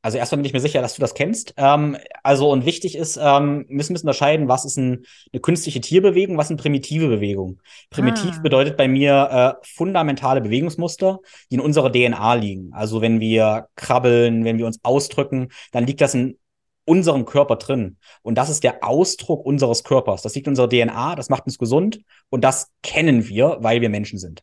[0.00, 1.54] Also erstmal bin ich mir sicher, dass du das kennst.
[1.56, 6.36] Ähm, also und wichtig ist, ähm, müssen wir unterscheiden, was ist ein, eine künstliche Tierbewegung,
[6.36, 7.60] was sind primitive Bewegung.
[7.90, 8.40] Primitiv ah.
[8.42, 11.18] bedeutet bei mir äh, fundamentale Bewegungsmuster,
[11.50, 12.72] die in unserer DNA liegen.
[12.72, 16.38] Also wenn wir krabbeln, wenn wir uns ausdrücken, dann liegt das in
[16.88, 17.98] unserem Körper drin.
[18.22, 20.22] Und das ist der Ausdruck unseres Körpers.
[20.22, 23.90] Das liegt in unserer DNA, das macht uns gesund und das kennen wir, weil wir
[23.90, 24.42] Menschen sind.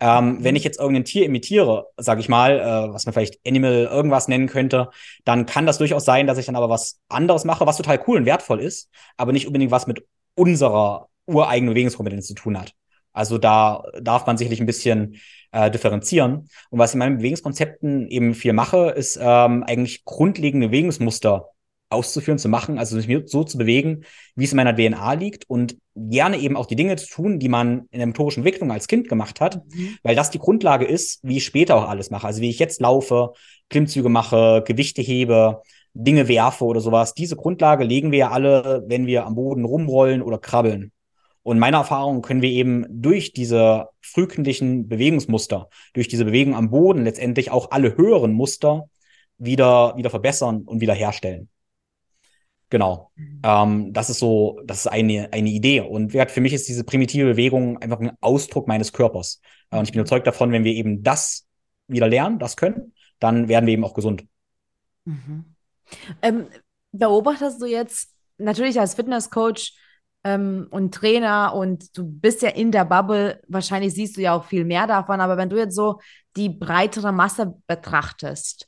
[0.00, 0.44] Ähm, mhm.
[0.44, 4.28] Wenn ich jetzt irgendein Tier imitiere, sage ich mal, äh, was man vielleicht Animal irgendwas
[4.28, 4.88] nennen könnte,
[5.24, 8.16] dann kann das durchaus sein, dass ich dann aber was anderes mache, was total cool
[8.16, 12.74] und wertvoll ist, aber nicht unbedingt was mit unserer ureigenen Bewegungskompetenz zu tun hat.
[13.12, 15.20] Also da darf man sicherlich ein bisschen
[15.52, 16.48] äh, differenzieren.
[16.70, 21.50] Und was ich in meinen Bewegungskonzepten eben viel mache, ist ähm, eigentlich grundlegende Bewegungsmuster
[21.92, 25.76] auszuführen, zu machen, also sich so zu bewegen, wie es in meiner DNA liegt und
[25.94, 29.08] gerne eben auch die Dinge zu tun, die man in der motorischen Entwicklung als Kind
[29.08, 29.98] gemacht hat, mhm.
[30.02, 32.26] weil das die Grundlage ist, wie ich später auch alles mache.
[32.26, 33.32] Also wie ich jetzt laufe,
[33.68, 35.62] Klimmzüge mache, Gewichte hebe,
[35.94, 37.14] Dinge werfe oder sowas.
[37.14, 40.92] Diese Grundlage legen wir ja alle, wenn wir am Boden rumrollen oder krabbeln.
[41.42, 47.04] Und meiner Erfahrung können wir eben durch diese frühkindlichen Bewegungsmuster, durch diese Bewegung am Boden
[47.04, 48.88] letztendlich auch alle höheren Muster
[49.38, 51.48] wieder, wieder verbessern und wieder herstellen.
[52.72, 53.12] Genau.
[53.16, 53.42] Mhm.
[53.44, 55.82] Ähm, das ist so, das ist eine, eine Idee.
[55.82, 59.42] Und für mich ist diese primitive Bewegung einfach ein Ausdruck meines Körpers.
[59.70, 60.06] Äh, und ich bin mhm.
[60.06, 61.46] überzeugt davon, wenn wir eben das
[61.86, 64.24] wieder lernen, das können, dann werden wir eben auch gesund.
[65.04, 65.54] Mhm.
[66.22, 66.46] Ähm,
[66.92, 69.76] beobachtest du jetzt natürlich als Fitnesscoach
[70.24, 74.44] ähm, und Trainer und du bist ja in der Bubble, wahrscheinlich siehst du ja auch
[74.44, 76.00] viel mehr davon, aber wenn du jetzt so
[76.36, 78.66] die breitere Masse betrachtest,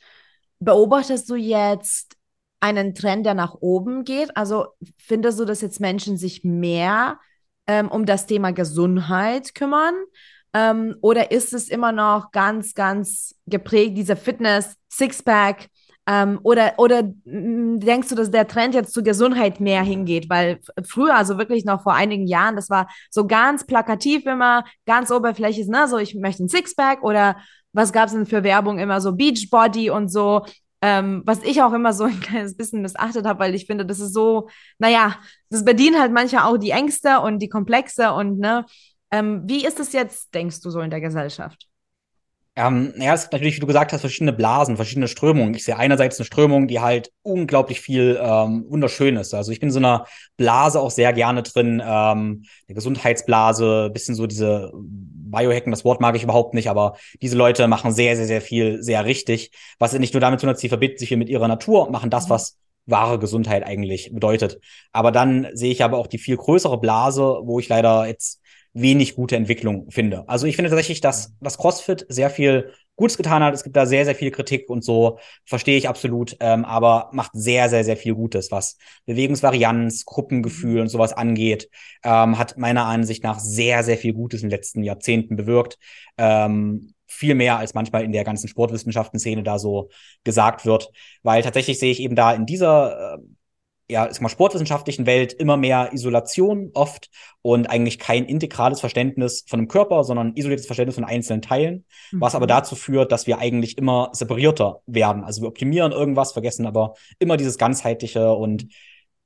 [0.59, 2.19] beobachtest du jetzt
[2.65, 4.35] einen Trend, der nach oben geht?
[4.39, 7.19] Also findest du, dass jetzt Menschen sich mehr
[7.67, 9.95] ähm, um das Thema Gesundheit kümmern?
[10.55, 15.69] Ähm, oder ist es immer noch ganz, ganz geprägt, diese Fitness, Sixpack?
[16.07, 20.31] Ähm, oder, oder denkst du, dass der Trend jetzt zur Gesundheit mehr hingeht?
[20.31, 25.11] Weil früher, also wirklich noch vor einigen Jahren, das war so ganz plakativ immer, ganz
[25.11, 25.87] oberflächlich, ne?
[25.87, 27.37] So, ich möchte ein Sixpack oder
[27.75, 30.47] was gab es denn für Werbung immer so Beachbody und so.
[30.87, 34.01] Ähm, was ich auch immer so ein kleines bisschen missachtet habe, weil ich finde, das
[34.01, 35.17] ist so, naja,
[35.49, 38.67] das bedient halt manchmal auch die Ängste und die Komplexe und ne.
[39.11, 41.69] Ähm, wie ist es jetzt, denkst du, so in der Gesellschaft?
[42.57, 45.55] Ähm, ja, es gibt natürlich, wie du gesagt hast, verschiedene Blasen, verschiedene Strömungen.
[45.55, 49.33] Ich sehe einerseits eine Strömung, die halt unglaublich viel ähm, wunderschön ist.
[49.33, 50.05] Also ich bin in so einer
[50.37, 54.71] Blase auch sehr gerne drin, ähm, eine Gesundheitsblase, bisschen so diese
[55.31, 58.83] Biohacken, das Wort mag ich überhaupt nicht, aber diese Leute machen sehr, sehr, sehr viel,
[58.83, 59.51] sehr richtig.
[59.79, 61.93] Was nicht nur damit zu tun hat, sie verbinden sich hier mit ihrer Natur und
[61.93, 62.31] machen das, mhm.
[62.31, 64.61] was wahre Gesundheit eigentlich bedeutet.
[64.93, 68.41] Aber dann sehe ich aber auch die viel größere Blase, wo ich leider jetzt
[68.75, 70.29] wenig gute Entwicklung finde.
[70.29, 73.55] Also ich finde tatsächlich, dass das CrossFit sehr viel Gutes getan hat.
[73.55, 77.33] Es gibt da sehr, sehr viel Kritik und so, verstehe ich absolut, ähm, aber macht
[77.35, 78.77] sehr, sehr, sehr viel Gutes, was
[79.07, 81.69] Bewegungsvarianz, Gruppengefühl und sowas angeht,
[82.05, 85.79] ähm, hat meiner Ansicht nach sehr, sehr viel Gutes in den letzten Jahrzehnten bewirkt.
[86.19, 89.91] Ähm, viel mehr als manchmal in der ganzen Sportwissenschaften-Szene da so
[90.25, 90.91] gesagt wird,
[91.23, 93.19] weil tatsächlich sehe ich eben da in dieser äh,
[93.89, 97.11] ja, ist mal sportwissenschaftlichen Welt immer mehr Isolation oft
[97.43, 102.21] und eigentlich kein integrales Verständnis von dem Körper, sondern isoliertes Verständnis von einzelnen Teilen, mhm.
[102.21, 102.51] was aber mhm.
[102.51, 105.23] dazu führt, dass wir eigentlich immer separierter werden.
[105.25, 108.69] Also wir optimieren irgendwas, vergessen aber immer dieses ganzheitliche und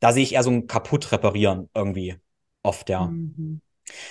[0.01, 2.17] da sehe ich eher so ein kaputt reparieren irgendwie
[2.63, 3.07] oft, ja.
[3.07, 3.61] Mhm.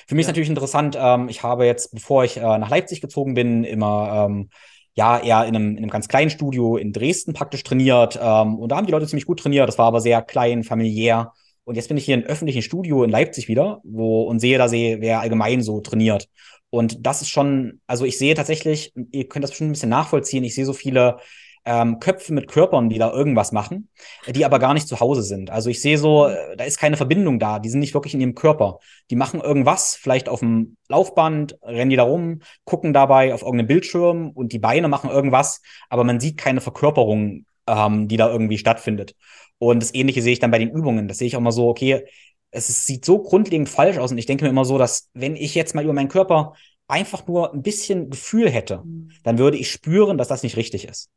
[0.08, 0.28] Für mich ja.
[0.28, 4.26] ist natürlich interessant, ähm, ich habe jetzt, bevor ich äh, nach Leipzig gezogen bin, immer
[4.28, 4.50] ähm,
[4.98, 8.20] ja eher in einem, in einem ganz kleinen Studio in Dresden praktisch trainiert.
[8.22, 9.68] Ähm, und da haben die Leute ziemlich gut trainiert.
[9.68, 11.32] Das war aber sehr klein, familiär.
[11.64, 14.68] Und jetzt bin ich hier im öffentlichen Studio in Leipzig wieder, wo und sehe da
[14.68, 16.28] sehe, wer allgemein so trainiert.
[16.70, 20.44] Und das ist schon, also ich sehe tatsächlich, ihr könnt das bestimmt ein bisschen nachvollziehen,
[20.44, 21.18] ich sehe so viele
[21.68, 23.90] ähm, Köpfe mit Körpern, die da irgendwas machen,
[24.26, 25.50] die aber gar nicht zu Hause sind.
[25.52, 27.60] Also ich sehe so, äh, da ist keine Verbindung da.
[27.60, 28.80] Die sind nicht wirklich in ihrem Körper.
[29.10, 33.68] Die machen irgendwas, vielleicht auf dem Laufband, rennen die da rum, gucken dabei auf irgendeinem
[33.68, 38.58] Bildschirm und die Beine machen irgendwas, aber man sieht keine Verkörperung, ähm, die da irgendwie
[38.58, 39.16] stattfindet.
[39.58, 41.10] Und das Ähnliche sehe ich dann bei den Übungen.
[41.10, 42.06] Das sehe ich auch mal so, okay,
[42.50, 45.36] es ist, sieht so grundlegend falsch aus und ich denke mir immer so, dass wenn
[45.36, 46.54] ich jetzt mal über meinen Körper
[46.88, 49.12] einfach nur ein bisschen Gefühl hätte, mhm.
[49.24, 51.10] dann würde ich spüren, dass das nicht richtig ist.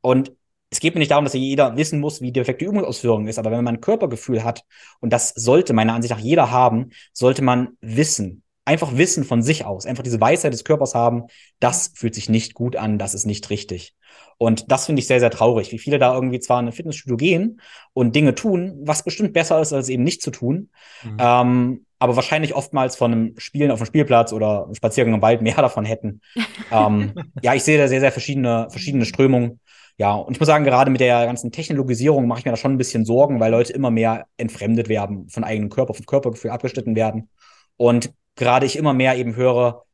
[0.00, 0.32] Und
[0.70, 3.50] es geht mir nicht darum, dass jeder wissen muss, wie die perfekte Übungsausführung ist, aber
[3.50, 4.64] wenn man ein Körpergefühl hat,
[5.00, 9.64] und das sollte meiner Ansicht nach jeder haben, sollte man wissen, einfach wissen von sich
[9.64, 11.24] aus, einfach diese Weisheit des Körpers haben,
[11.60, 13.94] das fühlt sich nicht gut an, das ist nicht richtig.
[14.38, 17.16] Und das finde ich sehr, sehr traurig, wie viele da irgendwie zwar in ein Fitnessstudio
[17.16, 17.60] gehen
[17.92, 20.70] und Dinge tun, was bestimmt besser ist, als eben nicht zu tun,
[21.04, 21.16] mhm.
[21.18, 25.42] ähm, aber wahrscheinlich oftmals von einem Spielen auf dem Spielplatz oder einem Spaziergang im Wald
[25.42, 26.20] mehr davon hätten.
[26.72, 29.60] ähm, ja, ich sehe da sehr, sehr verschiedene, verschiedene Strömungen.
[29.98, 32.72] Ja, und ich muss sagen, gerade mit der ganzen Technologisierung mache ich mir da schon
[32.72, 36.94] ein bisschen Sorgen, weil Leute immer mehr entfremdet werden, von eigenem Körper, von Körpergefühl abgeschnitten
[36.96, 37.30] werden.
[37.78, 39.86] Und gerade ich immer mehr eben höre,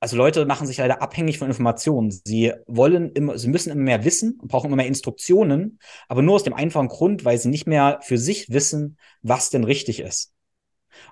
[0.00, 2.10] also Leute machen sich leider abhängig von Informationen.
[2.10, 6.36] Sie wollen immer, sie müssen immer mehr wissen und brauchen immer mehr Instruktionen, aber nur
[6.36, 10.32] aus dem einfachen Grund, weil sie nicht mehr für sich wissen, was denn richtig ist.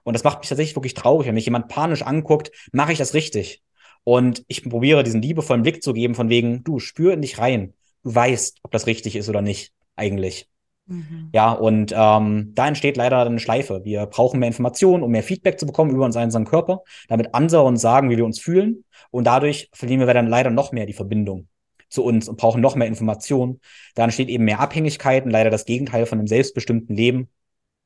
[0.02, 3.14] Und das macht mich tatsächlich wirklich traurig, wenn mich jemand panisch anguckt, mache ich das
[3.14, 3.62] richtig?
[4.04, 7.74] Und ich probiere diesen liebevollen Blick zu geben, von wegen, du spür in dich rein
[8.02, 10.48] du weißt, ob das richtig ist oder nicht, eigentlich.
[10.86, 11.30] Mhm.
[11.32, 13.84] Ja, und ähm, da entsteht leider eine Schleife.
[13.84, 17.80] Wir brauchen mehr Informationen, um mehr Feedback zu bekommen über unseren Körper, damit andere uns
[17.80, 18.84] sagen, wie wir uns fühlen.
[19.10, 21.48] Und dadurch verlieren wir dann leider noch mehr die Verbindung
[21.90, 23.60] zu uns und brauchen noch mehr Informationen.
[23.94, 27.28] Da entsteht eben mehr Abhängigkeiten, leider das Gegenteil von einem selbstbestimmten Leben,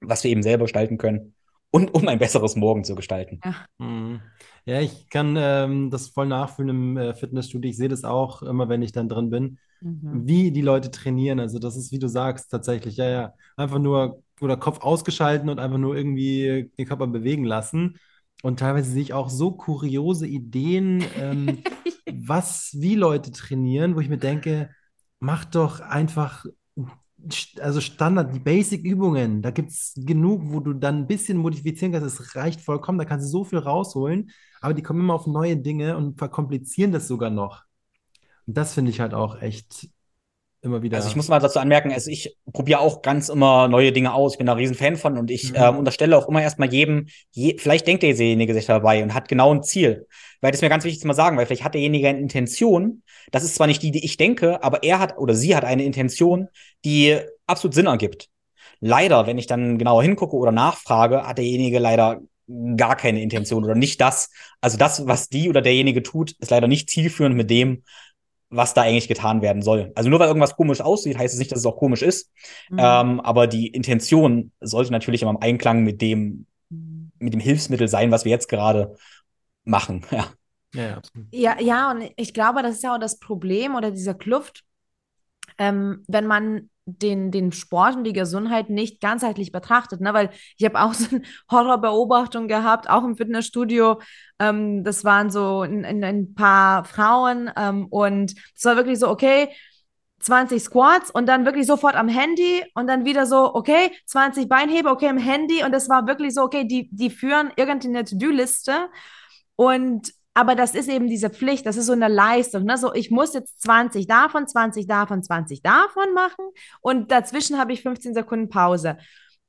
[0.01, 1.35] was wir eben selber gestalten können
[1.73, 3.41] und um ein besseres Morgen zu gestalten.
[3.45, 4.21] Ja, mhm.
[4.67, 7.71] ja ich kann ähm, das voll nachfühlen im äh, Fitnessstudio.
[7.71, 10.27] Ich sehe das auch immer, wenn ich dann drin bin, mhm.
[10.27, 11.41] wie die Leute trainieren.
[11.41, 15.59] Also das ist, wie du sagst, tatsächlich, ja, ja, einfach nur oder Kopf ausgeschalten und
[15.59, 17.99] einfach nur irgendwie den Körper bewegen lassen.
[18.43, 21.63] Und teilweise sehe ich auch so kuriose Ideen, ähm,
[22.13, 24.71] was, wie Leute trainieren, wo ich mir denke,
[25.21, 26.45] mach doch einfach
[27.61, 32.21] also Standard, die Basic-Übungen, da gibt es genug, wo du dann ein bisschen modifizieren kannst.
[32.21, 34.31] Es reicht vollkommen, da kannst du so viel rausholen,
[34.61, 37.63] aber die kommen immer auf neue Dinge und verkomplizieren das sogar noch.
[38.47, 39.89] Und das finde ich halt auch echt
[40.63, 40.97] immer wieder.
[40.97, 44.33] Also ich muss mal dazu anmerken, also ich probiere auch ganz immer neue Dinge aus.
[44.33, 45.57] Ich bin da ein riesen Fan von und ich mhm.
[45.59, 49.53] ähm, unterstelle auch immer erstmal jedem, je, vielleicht denkt derjenige sich dabei und hat genau
[49.53, 50.07] ein Ziel.
[50.41, 53.03] Weil das ist mir ganz wichtig zu mal sagen, weil vielleicht hat derjenige eine Intention,
[53.33, 55.85] das ist zwar nicht die, die ich denke, aber er hat oder sie hat eine
[55.85, 56.49] Intention,
[56.85, 58.29] die absolut Sinn ergibt.
[58.81, 62.21] Leider, wenn ich dann genauer hingucke oder nachfrage, hat derjenige leider
[62.77, 64.31] gar keine Intention oder nicht das.
[64.61, 67.85] Also das, was die oder derjenige tut, ist leider nicht zielführend mit dem,
[68.53, 69.91] was da eigentlich getan werden soll.
[69.95, 72.31] Also nur weil irgendwas komisch aussieht, heißt es nicht, dass es auch komisch ist.
[72.71, 72.79] Mhm.
[72.79, 78.11] Ähm, aber die Intention sollte natürlich immer im Einklang mit dem, mit dem Hilfsmittel sein,
[78.11, 78.97] was wir jetzt gerade
[79.65, 80.05] machen.
[80.13, 80.27] Ja.
[80.75, 84.65] Ja, ja, ja, und ich glaube, das ist ja auch das Problem oder dieser Kluft,
[85.59, 90.01] ähm, wenn man den, den Sport und die Gesundheit nicht ganzheitlich betrachtet.
[90.01, 90.13] Ne?
[90.15, 94.01] Weil ich habe auch so eine Horrorbeobachtung gehabt, auch im Fitnessstudio.
[94.39, 99.09] Ähm, das waren so ein, ein, ein paar Frauen ähm, und es war wirklich so,
[99.09, 99.49] okay,
[100.21, 104.89] 20 Squats und dann wirklich sofort am Handy und dann wieder so, okay, 20 Beinhebe,
[104.89, 108.89] okay, am Handy und das war wirklich so, okay, die, die führen irgendeine To-Do-Liste
[109.57, 112.65] und aber das ist eben diese Pflicht, das ist so eine Leistung.
[112.65, 112.79] Ne?
[112.79, 116.47] So, ich muss jetzt 20 davon, 20 davon, 20 davon machen
[116.81, 118.97] und dazwischen habe ich 15 Sekunden Pause.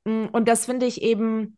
[0.04, 1.56] Mm, und das finde ich eben,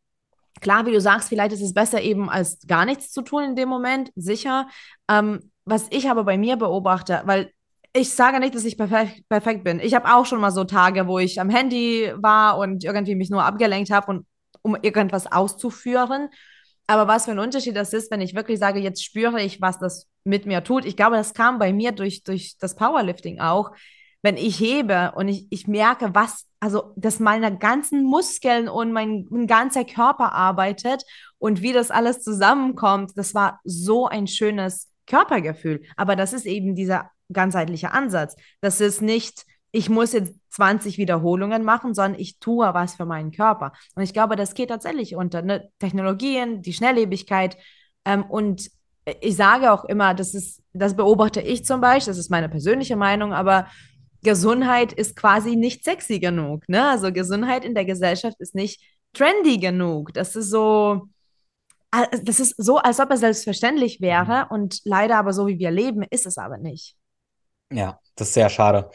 [0.60, 3.56] klar, wie du sagst, vielleicht ist es besser eben als gar nichts zu tun in
[3.56, 4.68] dem Moment, sicher.
[5.10, 7.50] Ähm, was ich aber bei mir beobachte, weil
[7.92, 9.80] ich sage nicht, dass ich perfekt, perfekt bin.
[9.80, 13.30] Ich habe auch schon mal so Tage, wo ich am Handy war und irgendwie mich
[13.30, 14.22] nur abgelenkt habe,
[14.62, 16.28] um irgendwas auszuführen.
[16.87, 19.79] Aber was für ein Unterschied das ist, wenn ich wirklich sage, jetzt spüre ich, was
[19.79, 20.85] das mit mir tut.
[20.85, 23.72] Ich glaube, das kam bei mir durch, durch das Powerlifting auch.
[24.22, 29.27] wenn ich hebe und ich, ich merke, was, also, dass meine ganzen Muskeln und mein,
[29.31, 31.05] mein ganzer Körper arbeitet
[31.38, 35.83] und wie das alles zusammenkommt, das war so ein schönes Körpergefühl.
[35.96, 38.35] Aber das ist eben dieser ganzheitliche Ansatz.
[38.61, 39.44] Das ist nicht,
[39.76, 43.72] ich muss jetzt 20 Wiederholungen machen, sondern ich tue was für meinen Körper.
[43.94, 45.68] Und ich glaube, das geht tatsächlich unter ne?
[45.78, 47.58] Technologien, die Schnelllebigkeit.
[48.06, 48.70] Ähm, und
[49.20, 52.96] ich sage auch immer, das ist, das beobachte ich zum Beispiel, das ist meine persönliche
[52.96, 53.66] Meinung, aber
[54.22, 56.66] Gesundheit ist quasi nicht sexy genug.
[56.68, 56.88] Ne?
[56.88, 58.80] Also Gesundheit in der Gesellschaft ist nicht
[59.12, 60.14] trendy genug.
[60.14, 61.08] Das ist so,
[62.22, 66.02] das ist so, als ob es selbstverständlich wäre und leider aber so, wie wir leben,
[66.08, 66.96] ist es aber nicht.
[67.70, 68.90] Ja, das ist sehr schade.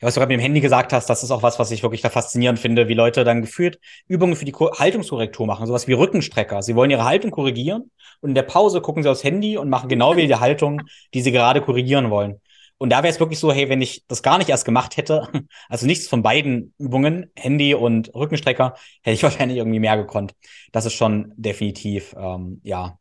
[0.00, 1.82] Ja, was du gerade mit dem Handy gesagt hast, das ist auch was, was ich
[1.82, 3.78] wirklich da faszinierend finde, wie Leute dann geführt
[4.08, 6.62] Übungen für die Haltungskorrektur machen, sowas wie Rückenstrecker.
[6.62, 9.88] Sie wollen ihre Haltung korrigieren und in der Pause gucken sie aufs Handy und machen
[9.88, 10.82] genau wie die Haltung,
[11.14, 12.40] die sie gerade korrigieren wollen.
[12.78, 15.28] Und da wäre es wirklich so, hey, wenn ich das gar nicht erst gemacht hätte,
[15.70, 20.34] also nichts von beiden Übungen, Handy und Rückenstrecker, hätte ich wahrscheinlich irgendwie mehr gekonnt.
[20.72, 22.98] Das ist schon definitiv, ähm, ja,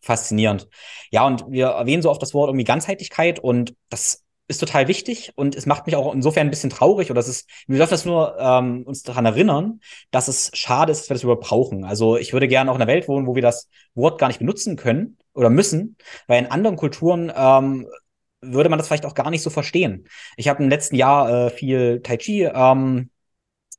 [0.00, 0.68] faszinierend.
[1.12, 5.32] Ja, und wir erwähnen so oft das Wort irgendwie Ganzheitlichkeit und das ist total wichtig
[5.34, 8.04] und es macht mich auch insofern ein bisschen traurig oder es ist, wir dürfen das
[8.04, 11.84] nur ähm, uns daran erinnern, dass es schade ist, dass wir das überhaupt brauchen.
[11.84, 14.38] Also ich würde gerne auch in einer Welt wohnen, wo wir das Wort gar nicht
[14.38, 17.88] benutzen können oder müssen, weil in anderen Kulturen ähm,
[18.40, 20.08] würde man das vielleicht auch gar nicht so verstehen.
[20.36, 23.10] Ich habe im letzten Jahr äh, viel Tai Chi ähm,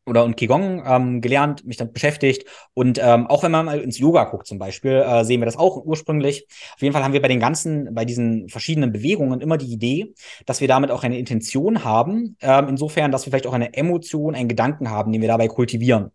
[0.06, 2.48] oder und Qigong ähm, gelernt, mich damit beschäftigt.
[2.74, 5.58] Und ähm, auch wenn man mal ins Yoga guckt zum Beispiel, äh, sehen wir das
[5.58, 6.46] auch ursprünglich.
[6.76, 10.14] Auf jeden Fall haben wir bei den ganzen, bei diesen verschiedenen Bewegungen immer die Idee,
[10.46, 12.38] dass wir damit auch eine Intention haben.
[12.42, 16.12] Ähm, insofern, dass wir vielleicht auch eine Emotion, einen Gedanken haben, den wir dabei kultivieren.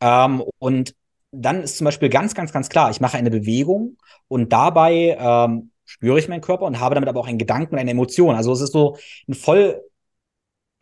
[0.00, 0.94] Ähm, und
[1.30, 3.96] dann ist zum Beispiel ganz, ganz, ganz klar, ich mache eine Bewegung
[4.28, 7.90] und dabei ähm, spüre ich meinen Körper und habe damit aber auch einen Gedanken eine
[7.90, 8.34] Emotion.
[8.34, 8.96] Also es ist so
[9.28, 9.82] ein voll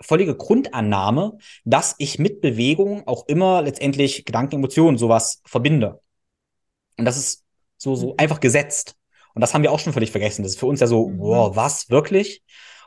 [0.01, 6.01] völlige Grundannahme, dass ich mit Bewegung auch immer letztendlich Gedanken, Emotionen, sowas verbinde.
[6.97, 7.45] Und das ist
[7.77, 8.15] so, so mhm.
[8.19, 8.97] einfach gesetzt.
[9.35, 10.43] Und das haben wir auch schon völlig vergessen.
[10.43, 11.21] Das ist für uns ja so, mhm.
[11.21, 12.43] wow, was, wirklich?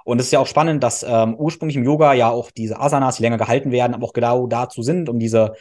[0.05, 3.17] Und es ist ja auch spannend, dass ähm, ursprünglich im Yoga ja auch diese Asanas,
[3.17, 5.53] die länger gehalten werden, aber auch genau dazu sind, um diese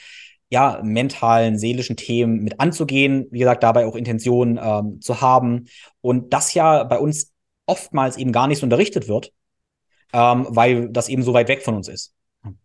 [0.48, 3.26] ja, mentalen, seelischen Themen mit anzugehen.
[3.30, 5.66] Wie gesagt, dabei auch Intentionen ähm, zu haben.
[6.00, 7.32] Und das ja bei uns
[7.66, 9.32] oftmals eben gar nicht so unterrichtet wird,
[10.12, 12.14] ähm, weil das eben so weit weg von uns ist.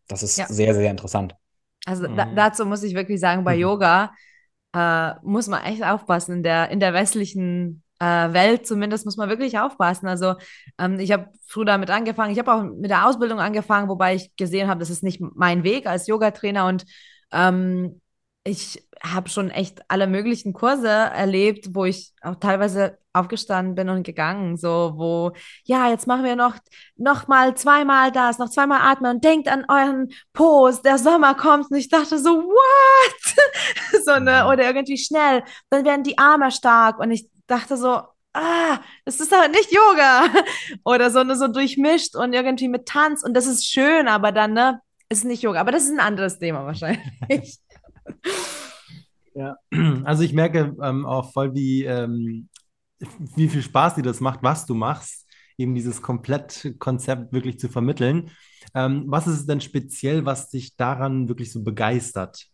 [0.08, 0.48] Das ist ja.
[0.48, 1.36] sehr, sehr interessant.
[1.86, 2.36] Also da, mhm.
[2.36, 3.62] dazu muss ich wirklich sagen, bei mhm.
[3.62, 4.12] Yoga
[4.74, 6.38] äh, muss man echt aufpassen.
[6.38, 10.08] In der, in der westlichen äh, Welt zumindest muss man wirklich aufpassen.
[10.08, 10.36] Also
[10.78, 12.32] ähm, ich habe früher damit angefangen.
[12.32, 15.64] Ich habe auch mit der Ausbildung angefangen, wobei ich gesehen habe, das ist nicht mein
[15.64, 16.86] Weg als Yogatrainer und
[17.32, 18.02] ähm,
[18.48, 24.04] ich habe schon echt alle möglichen Kurse erlebt, wo ich auch teilweise aufgestanden bin und
[24.04, 25.34] gegangen, so wo
[25.64, 26.56] ja jetzt machen wir noch
[26.96, 31.70] noch mal zweimal das, noch zweimal atmen und denkt an euren Post, der Sommer kommt.
[31.72, 33.36] Und ich dachte so what?
[34.06, 34.50] So ne mhm.
[34.50, 37.00] oder irgendwie schnell, dann werden die Arme stark.
[37.00, 38.02] Und ich dachte so
[38.34, 40.26] ah, das ist aber nicht Yoga.
[40.86, 43.24] Oder so ne so durchmischt und irgendwie mit Tanz.
[43.24, 44.80] Und das ist schön, aber dann ne
[45.10, 47.60] ist nicht Yoga, aber das ist ein anderes Thema wahrscheinlich.
[49.34, 49.56] Ja,
[50.04, 52.50] also ich merke ähm, auch voll, wie, ähm,
[53.36, 58.32] wie viel Spaß dir das macht, was du machst, eben dieses Komplettkonzept wirklich zu vermitteln.
[58.74, 62.48] Ähm, was ist es denn speziell, was dich daran wirklich so begeistert?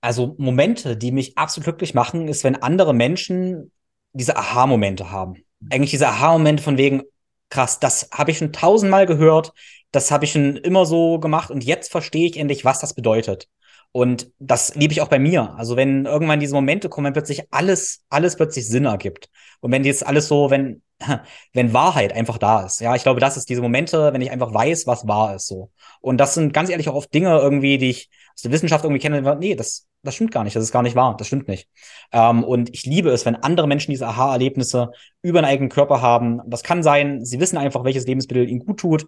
[0.00, 3.70] Also Momente, die mich absolut glücklich machen, ist, wenn andere Menschen
[4.12, 5.44] diese Aha-Momente haben.
[5.70, 7.02] Eigentlich diese Aha-Momente von wegen,
[7.50, 9.52] krass, das habe ich schon tausendmal gehört,
[9.92, 13.48] das habe ich schon immer so gemacht und jetzt verstehe ich endlich, was das bedeutet.
[13.92, 15.54] Und das liebe ich auch bei mir.
[15.56, 19.28] Also wenn irgendwann diese Momente kommen, wenn plötzlich alles, alles plötzlich Sinn ergibt.
[19.60, 20.82] Und wenn jetzt alles so, wenn,
[21.52, 22.80] wenn Wahrheit einfach da ist.
[22.80, 25.70] Ja, ich glaube, das ist diese Momente, wenn ich einfach weiß, was wahr ist, so.
[26.00, 29.00] Und das sind ganz ehrlich auch oft Dinge irgendwie, die ich aus der Wissenschaft irgendwie
[29.00, 29.36] kenne.
[29.38, 30.56] Nee, das, das stimmt gar nicht.
[30.56, 31.14] Das ist gar nicht wahr.
[31.18, 31.68] Das stimmt nicht.
[32.12, 36.40] Ähm, und ich liebe es, wenn andere Menschen diese Aha-Erlebnisse über einen eigenen Körper haben.
[36.46, 39.06] Das kann sein, sie wissen einfach, welches Lebensmittel ihnen gut tut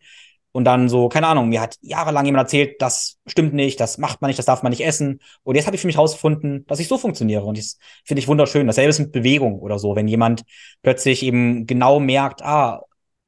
[0.54, 4.20] und dann so, keine Ahnung, mir hat jahrelang jemand erzählt, das stimmt nicht, das macht
[4.22, 5.20] man nicht, das darf man nicht essen.
[5.42, 7.42] Und jetzt habe ich für mich herausgefunden, dass ich so funktioniere.
[7.42, 8.68] Und das finde ich wunderschön.
[8.68, 9.96] Dasselbe ist mit Bewegung oder so.
[9.96, 10.44] Wenn jemand
[10.80, 12.82] plötzlich eben genau merkt, ah,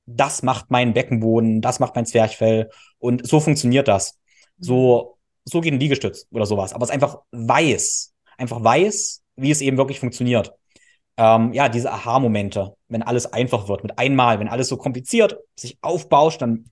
[0.06, 4.20] das macht mein Beckenboden, das macht mein Zwerchfell und so funktioniert das.
[4.60, 6.74] So, so geht ein Liegestütz oder sowas.
[6.74, 10.52] Aber es einfach weiß, einfach weiß, wie es eben wirklich funktioniert.
[11.16, 15.78] Ähm, ja, diese Aha-Momente, wenn alles einfach wird, mit einmal, wenn alles so kompliziert sich
[15.80, 16.66] aufbauscht, dann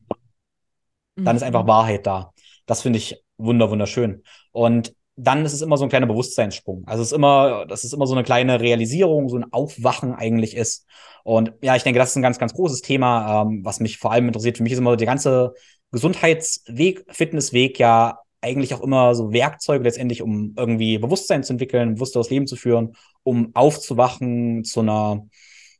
[1.16, 1.36] dann mhm.
[1.36, 2.32] ist einfach Wahrheit da.
[2.66, 4.22] Das finde ich wunder, wunderschön.
[4.52, 6.84] Und dann ist es immer so ein kleiner Bewusstseinssprung.
[6.86, 10.56] Also es ist immer, das ist immer so eine kleine Realisierung, so ein Aufwachen eigentlich
[10.56, 10.86] ist.
[11.22, 14.12] Und ja, ich denke, das ist ein ganz, ganz großes Thema, ähm, was mich vor
[14.12, 14.56] allem interessiert.
[14.56, 15.54] Für mich ist immer der ganze
[15.92, 22.30] Gesundheitsweg, Fitnessweg ja eigentlich auch immer so Werkzeuge letztendlich, um irgendwie Bewusstsein zu entwickeln, bewussteres
[22.30, 25.26] Leben zu führen, um aufzuwachen zu einer,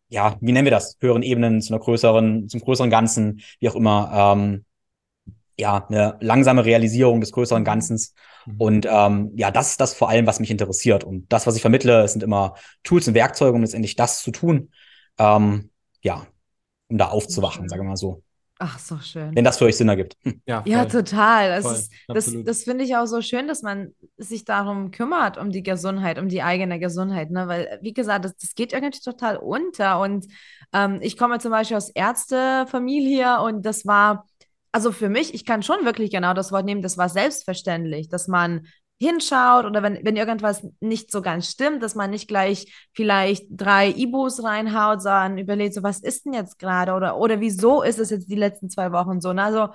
[0.09, 3.75] ja, wie nennen wir das, höheren Ebenen, zu einer größeren, zum größeren Ganzen, wie auch
[3.75, 4.35] immer.
[4.37, 4.65] Ähm,
[5.59, 7.67] ja, eine langsame Realisierung des größeren mhm.
[7.67, 8.15] Ganzens.
[8.47, 8.55] Mhm.
[8.59, 11.05] Und ähm, ja, das ist das vor allem, was mich interessiert.
[11.05, 14.71] Und das, was ich vermittle, sind immer Tools und Werkzeuge, um letztendlich das zu tun.
[15.19, 15.71] Ähm,
[16.03, 16.27] ja,
[16.89, 18.23] um da aufzuwachen, sagen wir mal so.
[18.59, 19.35] Ach, so schön.
[19.35, 20.17] Wenn das für euch Sinn ergibt.
[20.23, 20.41] Hm.
[20.47, 21.61] Ja, ja, total.
[21.61, 25.51] Das, ist, das, das finde ich auch so schön, dass man sich darum kümmert, um
[25.51, 27.31] die Gesundheit, um die eigene Gesundheit.
[27.31, 27.49] Ne?
[27.49, 30.01] Weil, wie gesagt, das, das geht irgendwie total unter.
[30.01, 30.27] Und
[30.73, 34.25] ähm, ich komme zum Beispiel aus Ärztefamilie und das war
[34.75, 38.27] also für mich, ich kann schon wirklich genau das Wort nehmen, das war selbstverständlich, dass
[38.27, 38.67] man
[39.01, 43.91] hinschaut oder wenn, wenn irgendwas nicht so ganz stimmt, dass man nicht gleich vielleicht drei
[43.91, 48.11] Ibus reinhaut, sondern überlegt, so was ist denn jetzt gerade oder, oder wieso ist es
[48.11, 49.33] jetzt die letzten zwei Wochen so.
[49.33, 49.45] Ne?
[49.45, 49.69] Also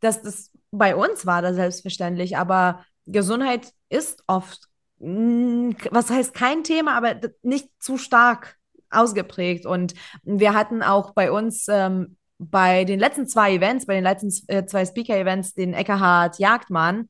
[0.00, 4.64] das, das bei uns war das selbstverständlich, aber Gesundheit ist oft,
[4.98, 8.56] hm, was heißt kein Thema, aber nicht zu stark
[8.90, 9.64] ausgeprägt.
[9.64, 9.94] Und
[10.24, 14.64] wir hatten auch bei uns ähm, bei den letzten zwei Events, bei den letzten äh,
[14.64, 17.08] zwei Speaker-Events, den Eckhard Jagdmann.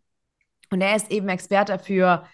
[0.71, 2.25] Und er ist eben Experte für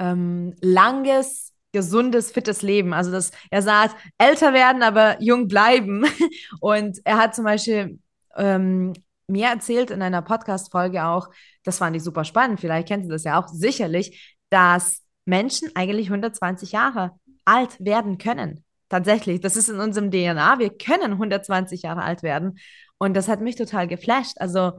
[0.00, 2.92] ähm, langes, gesundes, fittes Leben.
[2.92, 6.04] Also das, er sagt, älter werden, aber jung bleiben.
[6.60, 8.00] Und er hat zum Beispiel
[8.36, 8.94] ähm,
[9.28, 11.28] mir erzählt in einer Podcast-Folge auch,
[11.62, 16.08] das fand ich super spannend, vielleicht kennt ihr das ja auch sicherlich, dass Menschen eigentlich
[16.08, 17.12] 120 Jahre
[17.44, 18.64] alt werden können.
[18.90, 20.58] Tatsächlich, das ist in unserem DNA.
[20.58, 22.58] Wir können 120 Jahre alt werden.
[22.98, 24.36] Und das hat mich total geflasht.
[24.38, 24.72] Also,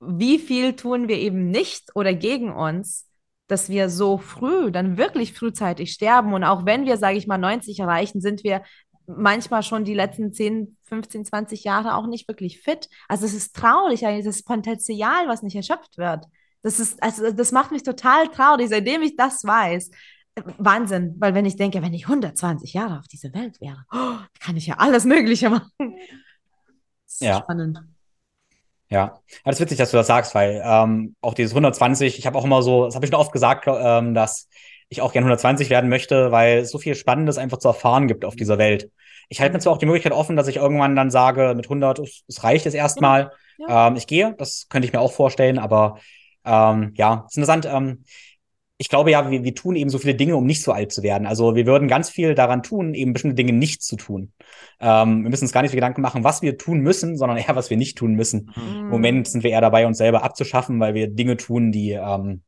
[0.00, 3.08] wie viel tun wir eben nicht oder gegen uns,
[3.46, 6.34] dass wir so früh, dann wirklich frühzeitig sterben.
[6.34, 8.62] Und auch wenn wir, sage ich mal, 90 erreichen, sind wir
[9.06, 12.88] manchmal schon die letzten 10, 15, 20 Jahre auch nicht wirklich fit.
[13.06, 16.24] Also es ist traurig eigentlich, das Potenzial, was nicht erschöpft wird.
[16.62, 19.92] Das ist, also das macht mich total traurig, seitdem ich das weiß.
[20.58, 24.56] Wahnsinn, weil wenn ich denke, wenn ich 120 Jahre auf dieser Welt wäre, oh, kann
[24.56, 25.70] ich ja alles Mögliche machen.
[27.20, 27.38] ja.
[27.38, 27.80] Spannend.
[28.88, 32.38] Ja, das ist witzig, dass du das sagst, weil ähm, auch dieses 120, ich habe
[32.38, 34.48] auch immer so, das habe ich schon oft gesagt, ähm, dass
[34.88, 38.24] ich auch gerne 120 werden möchte, weil es so viel Spannendes einfach zu erfahren gibt
[38.24, 38.90] auf dieser Welt.
[39.28, 41.98] Ich halte mir zwar auch die Möglichkeit offen, dass ich irgendwann dann sage, mit 100,
[41.98, 43.68] es reicht jetzt erstmal, ja.
[43.68, 43.88] ja.
[43.88, 45.98] ähm, ich gehe, das könnte ich mir auch vorstellen, aber
[46.44, 47.66] ähm, ja, es ist interessant.
[47.66, 48.04] Ähm,
[48.78, 51.02] ich glaube ja, wir, wir tun eben so viele Dinge, um nicht so alt zu
[51.02, 51.26] werden.
[51.26, 54.32] Also wir würden ganz viel daran tun, eben bestimmte Dinge nicht zu tun.
[54.80, 57.56] Ähm, wir müssen uns gar nicht so Gedanken machen, was wir tun müssen, sondern eher,
[57.56, 58.50] was wir nicht tun müssen.
[58.54, 58.80] Mhm.
[58.80, 62.42] Im Moment sind wir eher dabei, uns selber abzuschaffen, weil wir Dinge tun, die, ähm,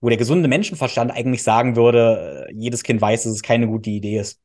[0.00, 3.90] wo der gesunde Menschenverstand eigentlich sagen würde, äh, jedes Kind weiß, dass es keine gute
[3.90, 4.40] Idee ist.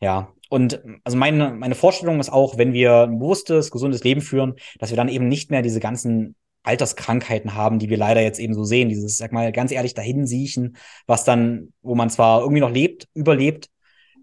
[0.00, 0.32] Ja.
[0.48, 4.90] Und also meine, meine Vorstellung ist auch, wenn wir ein bewusstes, gesundes Leben führen, dass
[4.90, 8.64] wir dann eben nicht mehr diese ganzen Alterskrankheiten haben, die wir leider jetzt eben so
[8.64, 8.88] sehen.
[8.88, 13.08] Dieses, sag mal, ganz ehrlich, dahin siechen, was dann, wo man zwar irgendwie noch lebt,
[13.14, 13.68] überlebt,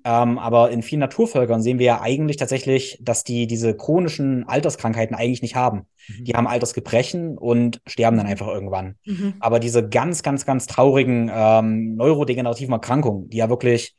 [0.06, 5.16] ähm, aber in vielen Naturvölkern sehen wir ja eigentlich tatsächlich, dass die diese chronischen Alterskrankheiten
[5.16, 5.88] eigentlich nicht haben.
[6.08, 6.24] Mhm.
[6.24, 8.96] Die haben Altersgebrechen und sterben dann einfach irgendwann.
[9.06, 9.34] Mhm.
[9.40, 13.96] Aber diese ganz, ganz, ganz traurigen ähm, neurodegenerativen Erkrankungen, die ja wirklich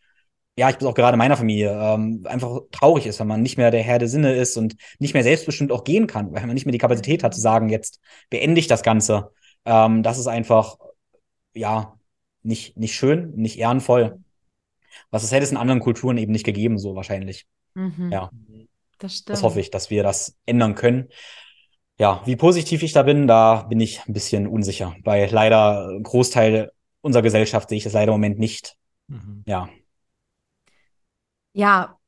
[0.57, 3.71] ja, ich bin auch gerade meiner Familie, ähm, einfach traurig ist, wenn man nicht mehr
[3.71, 6.67] der Herr der Sinne ist und nicht mehr selbstbestimmt auch gehen kann, weil man nicht
[6.67, 9.33] mehr die Kapazität hat zu sagen, jetzt beende ich das Ganze.
[9.65, 10.77] Ähm, das ist einfach,
[11.55, 11.97] ja,
[12.43, 14.19] nicht, nicht schön, nicht ehrenvoll.
[15.11, 17.47] Was es hätte es in anderen Kulturen eben nicht gegeben, so wahrscheinlich.
[17.75, 18.11] Mhm.
[18.13, 18.31] Ja.
[18.99, 19.31] Das stimmt.
[19.31, 21.09] Das hoffe ich, dass wir das ändern können.
[21.99, 26.03] Ja, wie positiv ich da bin, da bin ich ein bisschen unsicher, weil leider ein
[26.03, 26.73] Großteil
[27.03, 28.77] unserer Gesellschaft sehe ich das leider im Moment nicht.
[29.09, 29.43] Mhm.
[29.47, 29.69] Ja.
[31.53, 31.99] Ja,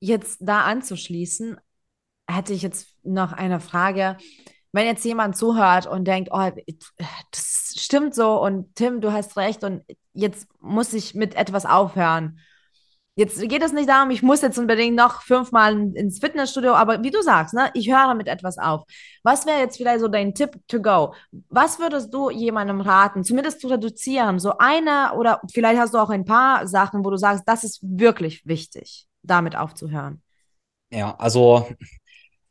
[0.00, 1.58] jetzt da anzuschließen,
[2.28, 4.16] hätte ich jetzt noch eine Frage.
[4.72, 6.50] Wenn jetzt jemand zuhört und denkt, oh,
[7.32, 9.84] das stimmt so und Tim, du hast recht und
[10.14, 12.40] jetzt muss ich mit etwas aufhören.
[13.14, 17.10] Jetzt geht es nicht darum, ich muss jetzt unbedingt noch fünfmal ins Fitnessstudio, aber wie
[17.10, 18.84] du sagst, ne, ich höre mit etwas auf.
[19.22, 21.14] Was wäre jetzt vielleicht so dein Tipp to go?
[21.50, 24.38] Was würdest du jemandem raten, zumindest zu reduzieren?
[24.38, 27.80] So eine oder vielleicht hast du auch ein paar Sachen, wo du sagst, das ist
[27.82, 30.22] wirklich wichtig, damit aufzuhören.
[30.90, 31.66] Ja, also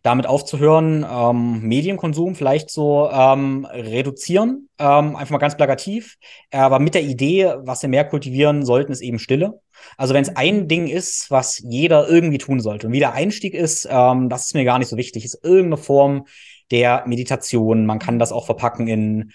[0.02, 6.18] damit aufzuhören, ähm, Medienkonsum vielleicht so ähm, reduzieren, ähm, einfach mal ganz plakativ,
[6.52, 9.62] aber mit der Idee, was wir mehr kultivieren sollten, ist eben Stille.
[9.98, 13.54] Also wenn es ein Ding ist, was jeder irgendwie tun sollte und wie der Einstieg
[13.54, 16.26] ist, ähm, das ist mir gar nicht so wichtig, ist irgendeine Form
[16.72, 17.86] der Meditation.
[17.86, 19.32] Man kann das auch verpacken in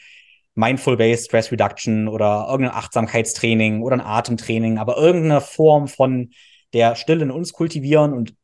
[0.54, 6.30] Mindful-Based Stress Reduction oder irgendein Achtsamkeitstraining oder ein Atemtraining, aber irgendeine Form von
[6.72, 8.34] der Stille in uns kultivieren und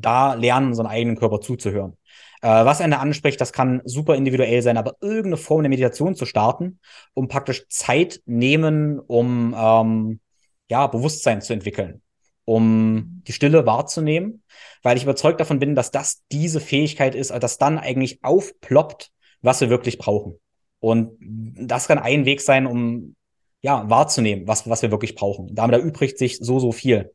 [0.00, 1.96] da lernen, unseren eigenen Körper zuzuhören.
[2.42, 6.26] Äh, was einer anspricht, das kann super individuell sein, aber irgendeine Form der Meditation zu
[6.26, 6.78] starten,
[7.14, 10.20] um praktisch Zeit nehmen, um ähm,
[10.68, 12.02] ja, Bewusstsein zu entwickeln,
[12.44, 14.42] um die Stille wahrzunehmen,
[14.82, 19.60] weil ich überzeugt davon bin, dass das diese Fähigkeit ist, dass dann eigentlich aufploppt, was
[19.60, 20.38] wir wirklich brauchen.
[20.80, 23.16] Und das kann ein Weg sein, um
[23.62, 25.54] ja, wahrzunehmen, was, was wir wirklich brauchen.
[25.54, 27.14] Damit erübrigt sich so, so viel.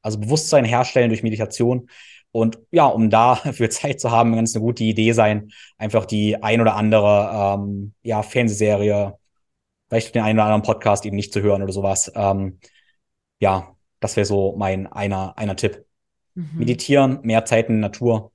[0.00, 1.90] Also Bewusstsein herstellen durch Meditation.
[2.32, 6.42] Und ja, um dafür Zeit zu haben, kann es eine gute Idee sein, einfach die
[6.42, 9.14] ein oder andere ähm, ja, Fernsehserie,
[9.88, 12.10] vielleicht den einen oder anderen Podcast eben nicht zu hören oder sowas.
[12.14, 12.60] Ähm,
[13.40, 15.84] ja, das wäre so mein einer, einer Tipp.
[16.34, 16.50] Mhm.
[16.54, 18.32] Meditieren, mehr Zeit in der Natur.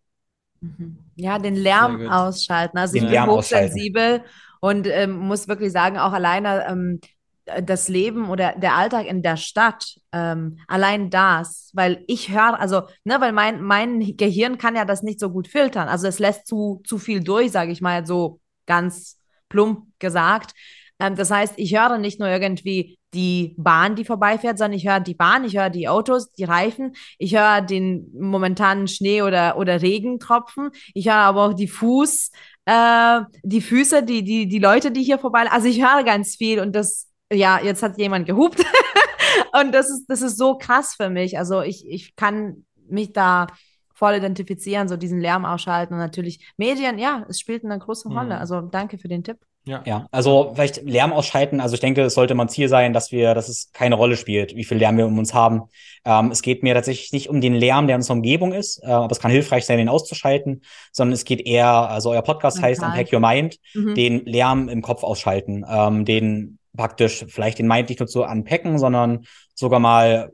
[0.60, 0.98] Mhm.
[1.16, 2.78] Ja, den Lärm ausschalten.
[2.78, 4.24] Also den ich bin hochsensibel
[4.60, 7.00] und ähm, muss wirklich sagen, auch alleine ähm,
[7.46, 12.84] das Leben oder der Alltag in der Stadt, ähm, allein das, weil ich höre, also,
[13.04, 15.88] ne, weil mein, mein Gehirn kann ja das nicht so gut filtern.
[15.88, 19.20] Also es lässt zu, zu viel durch, sage ich mal, so ganz
[19.50, 20.54] plump gesagt.
[21.00, 25.00] Ähm, das heißt, ich höre nicht nur irgendwie die Bahn, die vorbeifährt, sondern ich höre
[25.00, 29.82] die Bahn, ich höre die Autos, die Reifen, ich höre den momentanen Schnee oder, oder
[29.82, 32.32] Regentropfen, ich höre aber auch die Fuß,
[32.66, 36.60] äh, die Füße, die, die, die Leute, die hier vorbei, also ich höre ganz viel
[36.60, 38.60] und das, ja, jetzt hat jemand gehupt
[39.62, 43.48] und das ist, das ist so krass für mich, also ich, ich kann mich da
[43.94, 48.36] voll identifizieren, so diesen Lärm ausschalten und natürlich Medien, ja, es spielt eine große Rolle,
[48.36, 48.42] mhm.
[48.42, 49.38] also danke für den Tipp.
[49.68, 49.82] Ja.
[49.84, 51.60] ja, also vielleicht Lärm ausschalten.
[51.60, 54.56] Also ich denke, es sollte mal Ziel sein, dass wir, dass es keine Rolle spielt,
[54.56, 55.64] wie viel Lärm wir um uns haben.
[56.06, 58.88] Ähm, es geht mir tatsächlich nicht um den Lärm, der in unserer Umgebung ist, äh,
[58.88, 60.62] aber es kann hilfreich sein, den auszuschalten,
[60.92, 62.68] sondern es geht eher, also euer Podcast okay.
[62.68, 63.96] heißt Unpack Your Mind, mhm.
[63.96, 68.78] den Lärm im Kopf ausschalten, ähm, den praktisch vielleicht den Mind nicht nur zu unpacken,
[68.78, 70.32] sondern sogar mal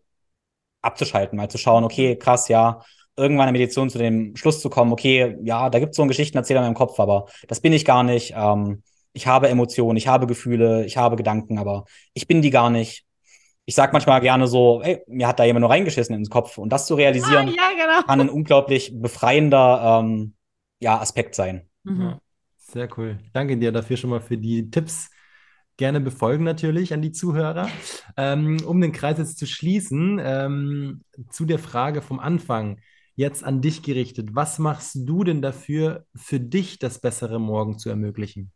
[0.82, 2.82] abzuschalten, mal zu schauen, okay, krass, ja,
[3.16, 6.02] irgendwann in der Meditation zu dem Schluss zu kommen, okay, ja, da gibt es so
[6.02, 8.34] einen Geschichtenerzähler in meinem Kopf, aber das bin ich gar nicht.
[8.36, 8.84] Ähm,
[9.14, 13.06] ich habe Emotionen, ich habe Gefühle, ich habe Gedanken, aber ich bin die gar nicht.
[13.66, 16.58] Ich sag manchmal gerne so, ey, mir hat da jemand nur reingeschissen ins Kopf.
[16.58, 18.08] Und das zu realisieren, ah, ja, genau.
[18.08, 20.34] kann ein unglaublich befreiender ähm,
[20.80, 21.70] ja, Aspekt sein.
[21.84, 22.16] Mhm.
[22.58, 23.20] Sehr cool.
[23.34, 25.10] Danke dir dafür schon mal für die Tipps.
[25.82, 27.68] Gerne befolgen natürlich an die Zuhörer.
[28.16, 31.02] Ähm, um den Kreis jetzt zu schließen, ähm,
[31.32, 32.80] zu der Frage vom Anfang,
[33.16, 34.30] jetzt an dich gerichtet.
[34.34, 38.52] Was machst du denn dafür, für dich das bessere Morgen zu ermöglichen?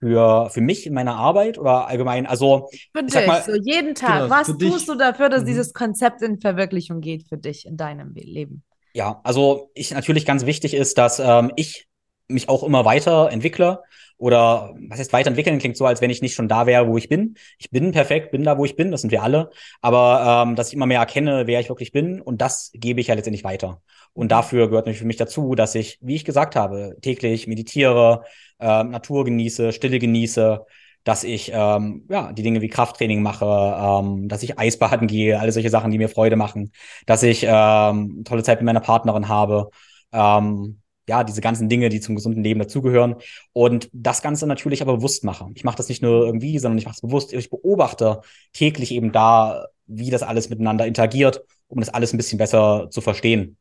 [0.00, 2.24] für, für mich in meiner Arbeit oder allgemein?
[2.24, 4.22] Also, für dich, mal, so jeden Tag.
[4.22, 4.86] Genau, Was tust dich.
[4.86, 5.46] du dafür, dass mhm.
[5.48, 8.64] dieses Konzept in Verwirklichung geht für dich in deinem Leben?
[8.94, 11.86] Ja, also ich natürlich ganz wichtig ist, dass ähm, ich
[12.28, 13.82] mich auch immer weiterentwickle
[14.18, 17.08] oder was heißt weiterentwickeln klingt so, als wenn ich nicht schon da wäre, wo ich
[17.08, 17.36] bin.
[17.58, 19.50] Ich bin perfekt, bin da, wo ich bin, das sind wir alle.
[19.82, 23.08] Aber ähm, dass ich immer mehr erkenne, wer ich wirklich bin und das gebe ich
[23.08, 23.82] ja letztendlich weiter.
[24.14, 28.24] Und dafür gehört natürlich für mich dazu, dass ich, wie ich gesagt habe, täglich meditiere,
[28.58, 30.64] äh, Natur genieße, Stille genieße,
[31.04, 35.52] dass ich ähm, ja die Dinge wie Krafttraining mache, ähm, dass ich Eisbaden gehe, alle
[35.52, 36.72] solche Sachen, die mir Freude machen,
[37.04, 39.68] dass ich ähm, tolle Zeit mit meiner Partnerin habe.
[40.12, 43.16] Ähm, ja, diese ganzen Dinge, die zum gesunden Leben dazugehören.
[43.52, 45.48] Und das Ganze natürlich aber bewusst mache.
[45.54, 47.32] Ich mache das nicht nur irgendwie, sondern ich mache es bewusst.
[47.32, 48.20] Ich beobachte
[48.52, 53.00] täglich eben da, wie das alles miteinander interagiert, um das alles ein bisschen besser zu
[53.00, 53.56] verstehen.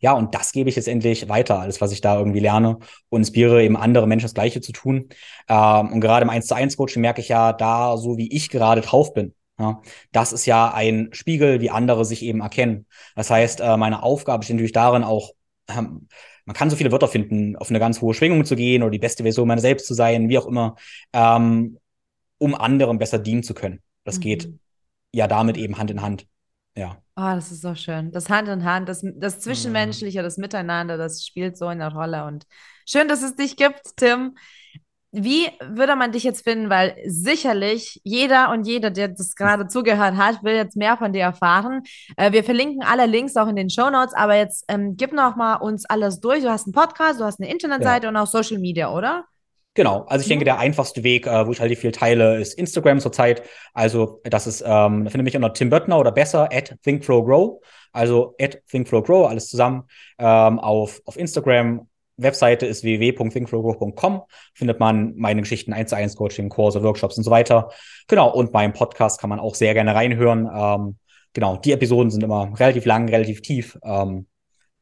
[0.00, 2.78] Ja, und das gebe ich jetzt endlich weiter, alles, was ich da irgendwie lerne
[3.08, 5.08] und inspiriere eben andere Menschen das Gleiche zu tun.
[5.48, 8.50] Ähm, und gerade im 1 zu 1 Coaching merke ich ja da, so wie ich
[8.50, 9.34] gerade drauf bin.
[9.58, 9.80] Ja,
[10.12, 12.86] das ist ja ein Spiegel, wie andere sich eben erkennen.
[13.14, 15.30] Das heißt, äh, meine Aufgabe besteht natürlich darin, auch,
[15.68, 16.08] ähm,
[16.46, 18.98] man kann so viele Wörter finden, auf eine ganz hohe Schwingung zu gehen oder die
[18.98, 20.76] beste Version meiner selbst zu sein, wie auch immer,
[21.12, 21.78] ähm,
[22.38, 23.82] um anderen besser dienen zu können.
[24.04, 24.20] Das mhm.
[24.20, 24.52] geht
[25.12, 26.26] ja damit eben Hand in Hand.
[26.76, 27.02] Ja.
[27.16, 28.12] Oh, das ist so schön.
[28.12, 32.24] Das Hand in Hand, das, das Zwischenmenschliche, das Miteinander, das spielt so eine Rolle.
[32.24, 32.46] Und
[32.86, 34.36] schön, dass es dich gibt, Tim.
[35.18, 36.68] Wie würde man dich jetzt finden?
[36.68, 41.22] Weil sicherlich jeder und jeder, der das gerade zugehört hat, will jetzt mehr von dir
[41.22, 41.84] erfahren.
[42.18, 45.34] Äh, wir verlinken alle Links auch in den Show Notes, aber jetzt ähm, gib noch
[45.34, 46.42] mal uns alles durch.
[46.42, 48.10] Du hast einen Podcast, du hast eine Internetseite ja.
[48.10, 49.24] und auch Social Media, oder?
[49.72, 50.46] Genau, also ich denke, mhm.
[50.46, 53.42] der einfachste Weg, äh, wo ich halt viel teile, ist Instagram zurzeit.
[53.72, 57.62] Also das ist, ähm, da findet mich unter Tim Böttner oder besser at ThinkFlowGrow.
[57.92, 59.84] Also at ThinkFlowGrow, alles zusammen
[60.18, 61.88] ähm, auf, auf Instagram.
[62.16, 64.22] Webseite ist www.thinkflowgrow.com.
[64.54, 67.70] Findet man meine Geschichten 1 zu 1 Coaching, Kurse, Workshops und so weiter.
[68.08, 70.48] Genau, und meinen Podcast kann man auch sehr gerne reinhören.
[70.52, 70.96] Ähm,
[71.32, 73.78] genau, die Episoden sind immer relativ lang, relativ tief.
[73.84, 74.26] Ähm,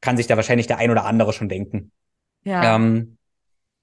[0.01, 1.91] kann sich da wahrscheinlich der ein oder andere schon denken.
[2.45, 2.77] Ja.
[2.77, 3.17] Ähm,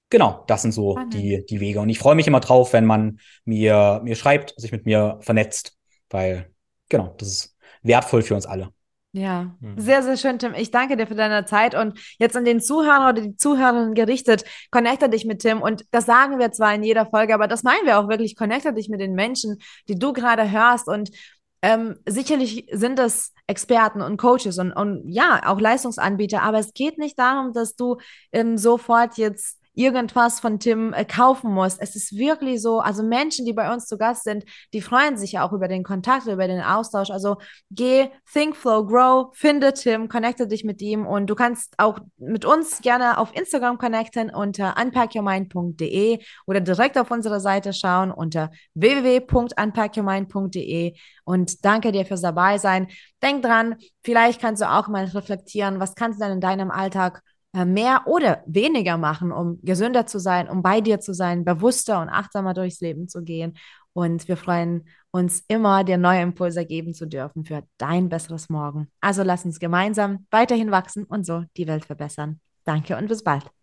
[0.08, 1.80] genau, das sind so die, die Wege.
[1.80, 5.76] Und ich freue mich immer drauf, wenn man mir, mir schreibt, sich mit mir vernetzt,
[6.10, 6.50] weil,
[6.88, 8.72] genau, das ist wertvoll für uns alle.
[9.14, 9.78] Ja, mhm.
[9.78, 10.54] sehr, sehr schön, Tim.
[10.54, 11.74] Ich danke dir für deine Zeit.
[11.74, 15.60] Und jetzt an den Zuhörer oder die Zuhörerinnen gerichtet, connecte dich mit Tim.
[15.60, 18.72] Und das sagen wir zwar in jeder Folge, aber das meinen wir auch wirklich, connecte
[18.72, 19.58] dich mit den Menschen,
[19.88, 20.88] die du gerade hörst.
[20.88, 21.10] Und
[21.60, 26.98] ähm, sicherlich sind es Experten und Coaches und, und ja, auch Leistungsanbieter, aber es geht
[26.98, 27.98] nicht darum, dass du
[28.32, 31.80] ähm, sofort jetzt irgendwas von Tim äh, kaufen musst.
[31.80, 35.32] Es ist wirklich so, also Menschen, die bei uns zu Gast sind, die freuen sich
[35.32, 37.10] ja auch über den Kontakt, über den Austausch.
[37.10, 37.36] Also
[37.70, 42.44] geh, think, flow, grow, finde Tim, connecte dich mit ihm und du kannst auch mit
[42.44, 50.94] uns gerne auf Instagram connecten unter unpackyourmind.de oder direkt auf unsere Seite schauen unter www.unpackyourmind.de
[51.24, 52.88] und danke dir fürs dabei sein.
[53.22, 57.22] Denk dran, vielleicht kannst du auch mal reflektieren, was kannst du denn in deinem Alltag
[57.52, 62.08] mehr oder weniger machen, um gesünder zu sein, um bei dir zu sein, bewusster und
[62.08, 63.54] achtsamer durchs Leben zu gehen.
[63.92, 68.88] Und wir freuen uns immer, dir neue Impulse geben zu dürfen für dein besseres Morgen.
[69.00, 72.40] Also lass uns gemeinsam weiterhin wachsen und so die Welt verbessern.
[72.64, 73.61] Danke und bis bald.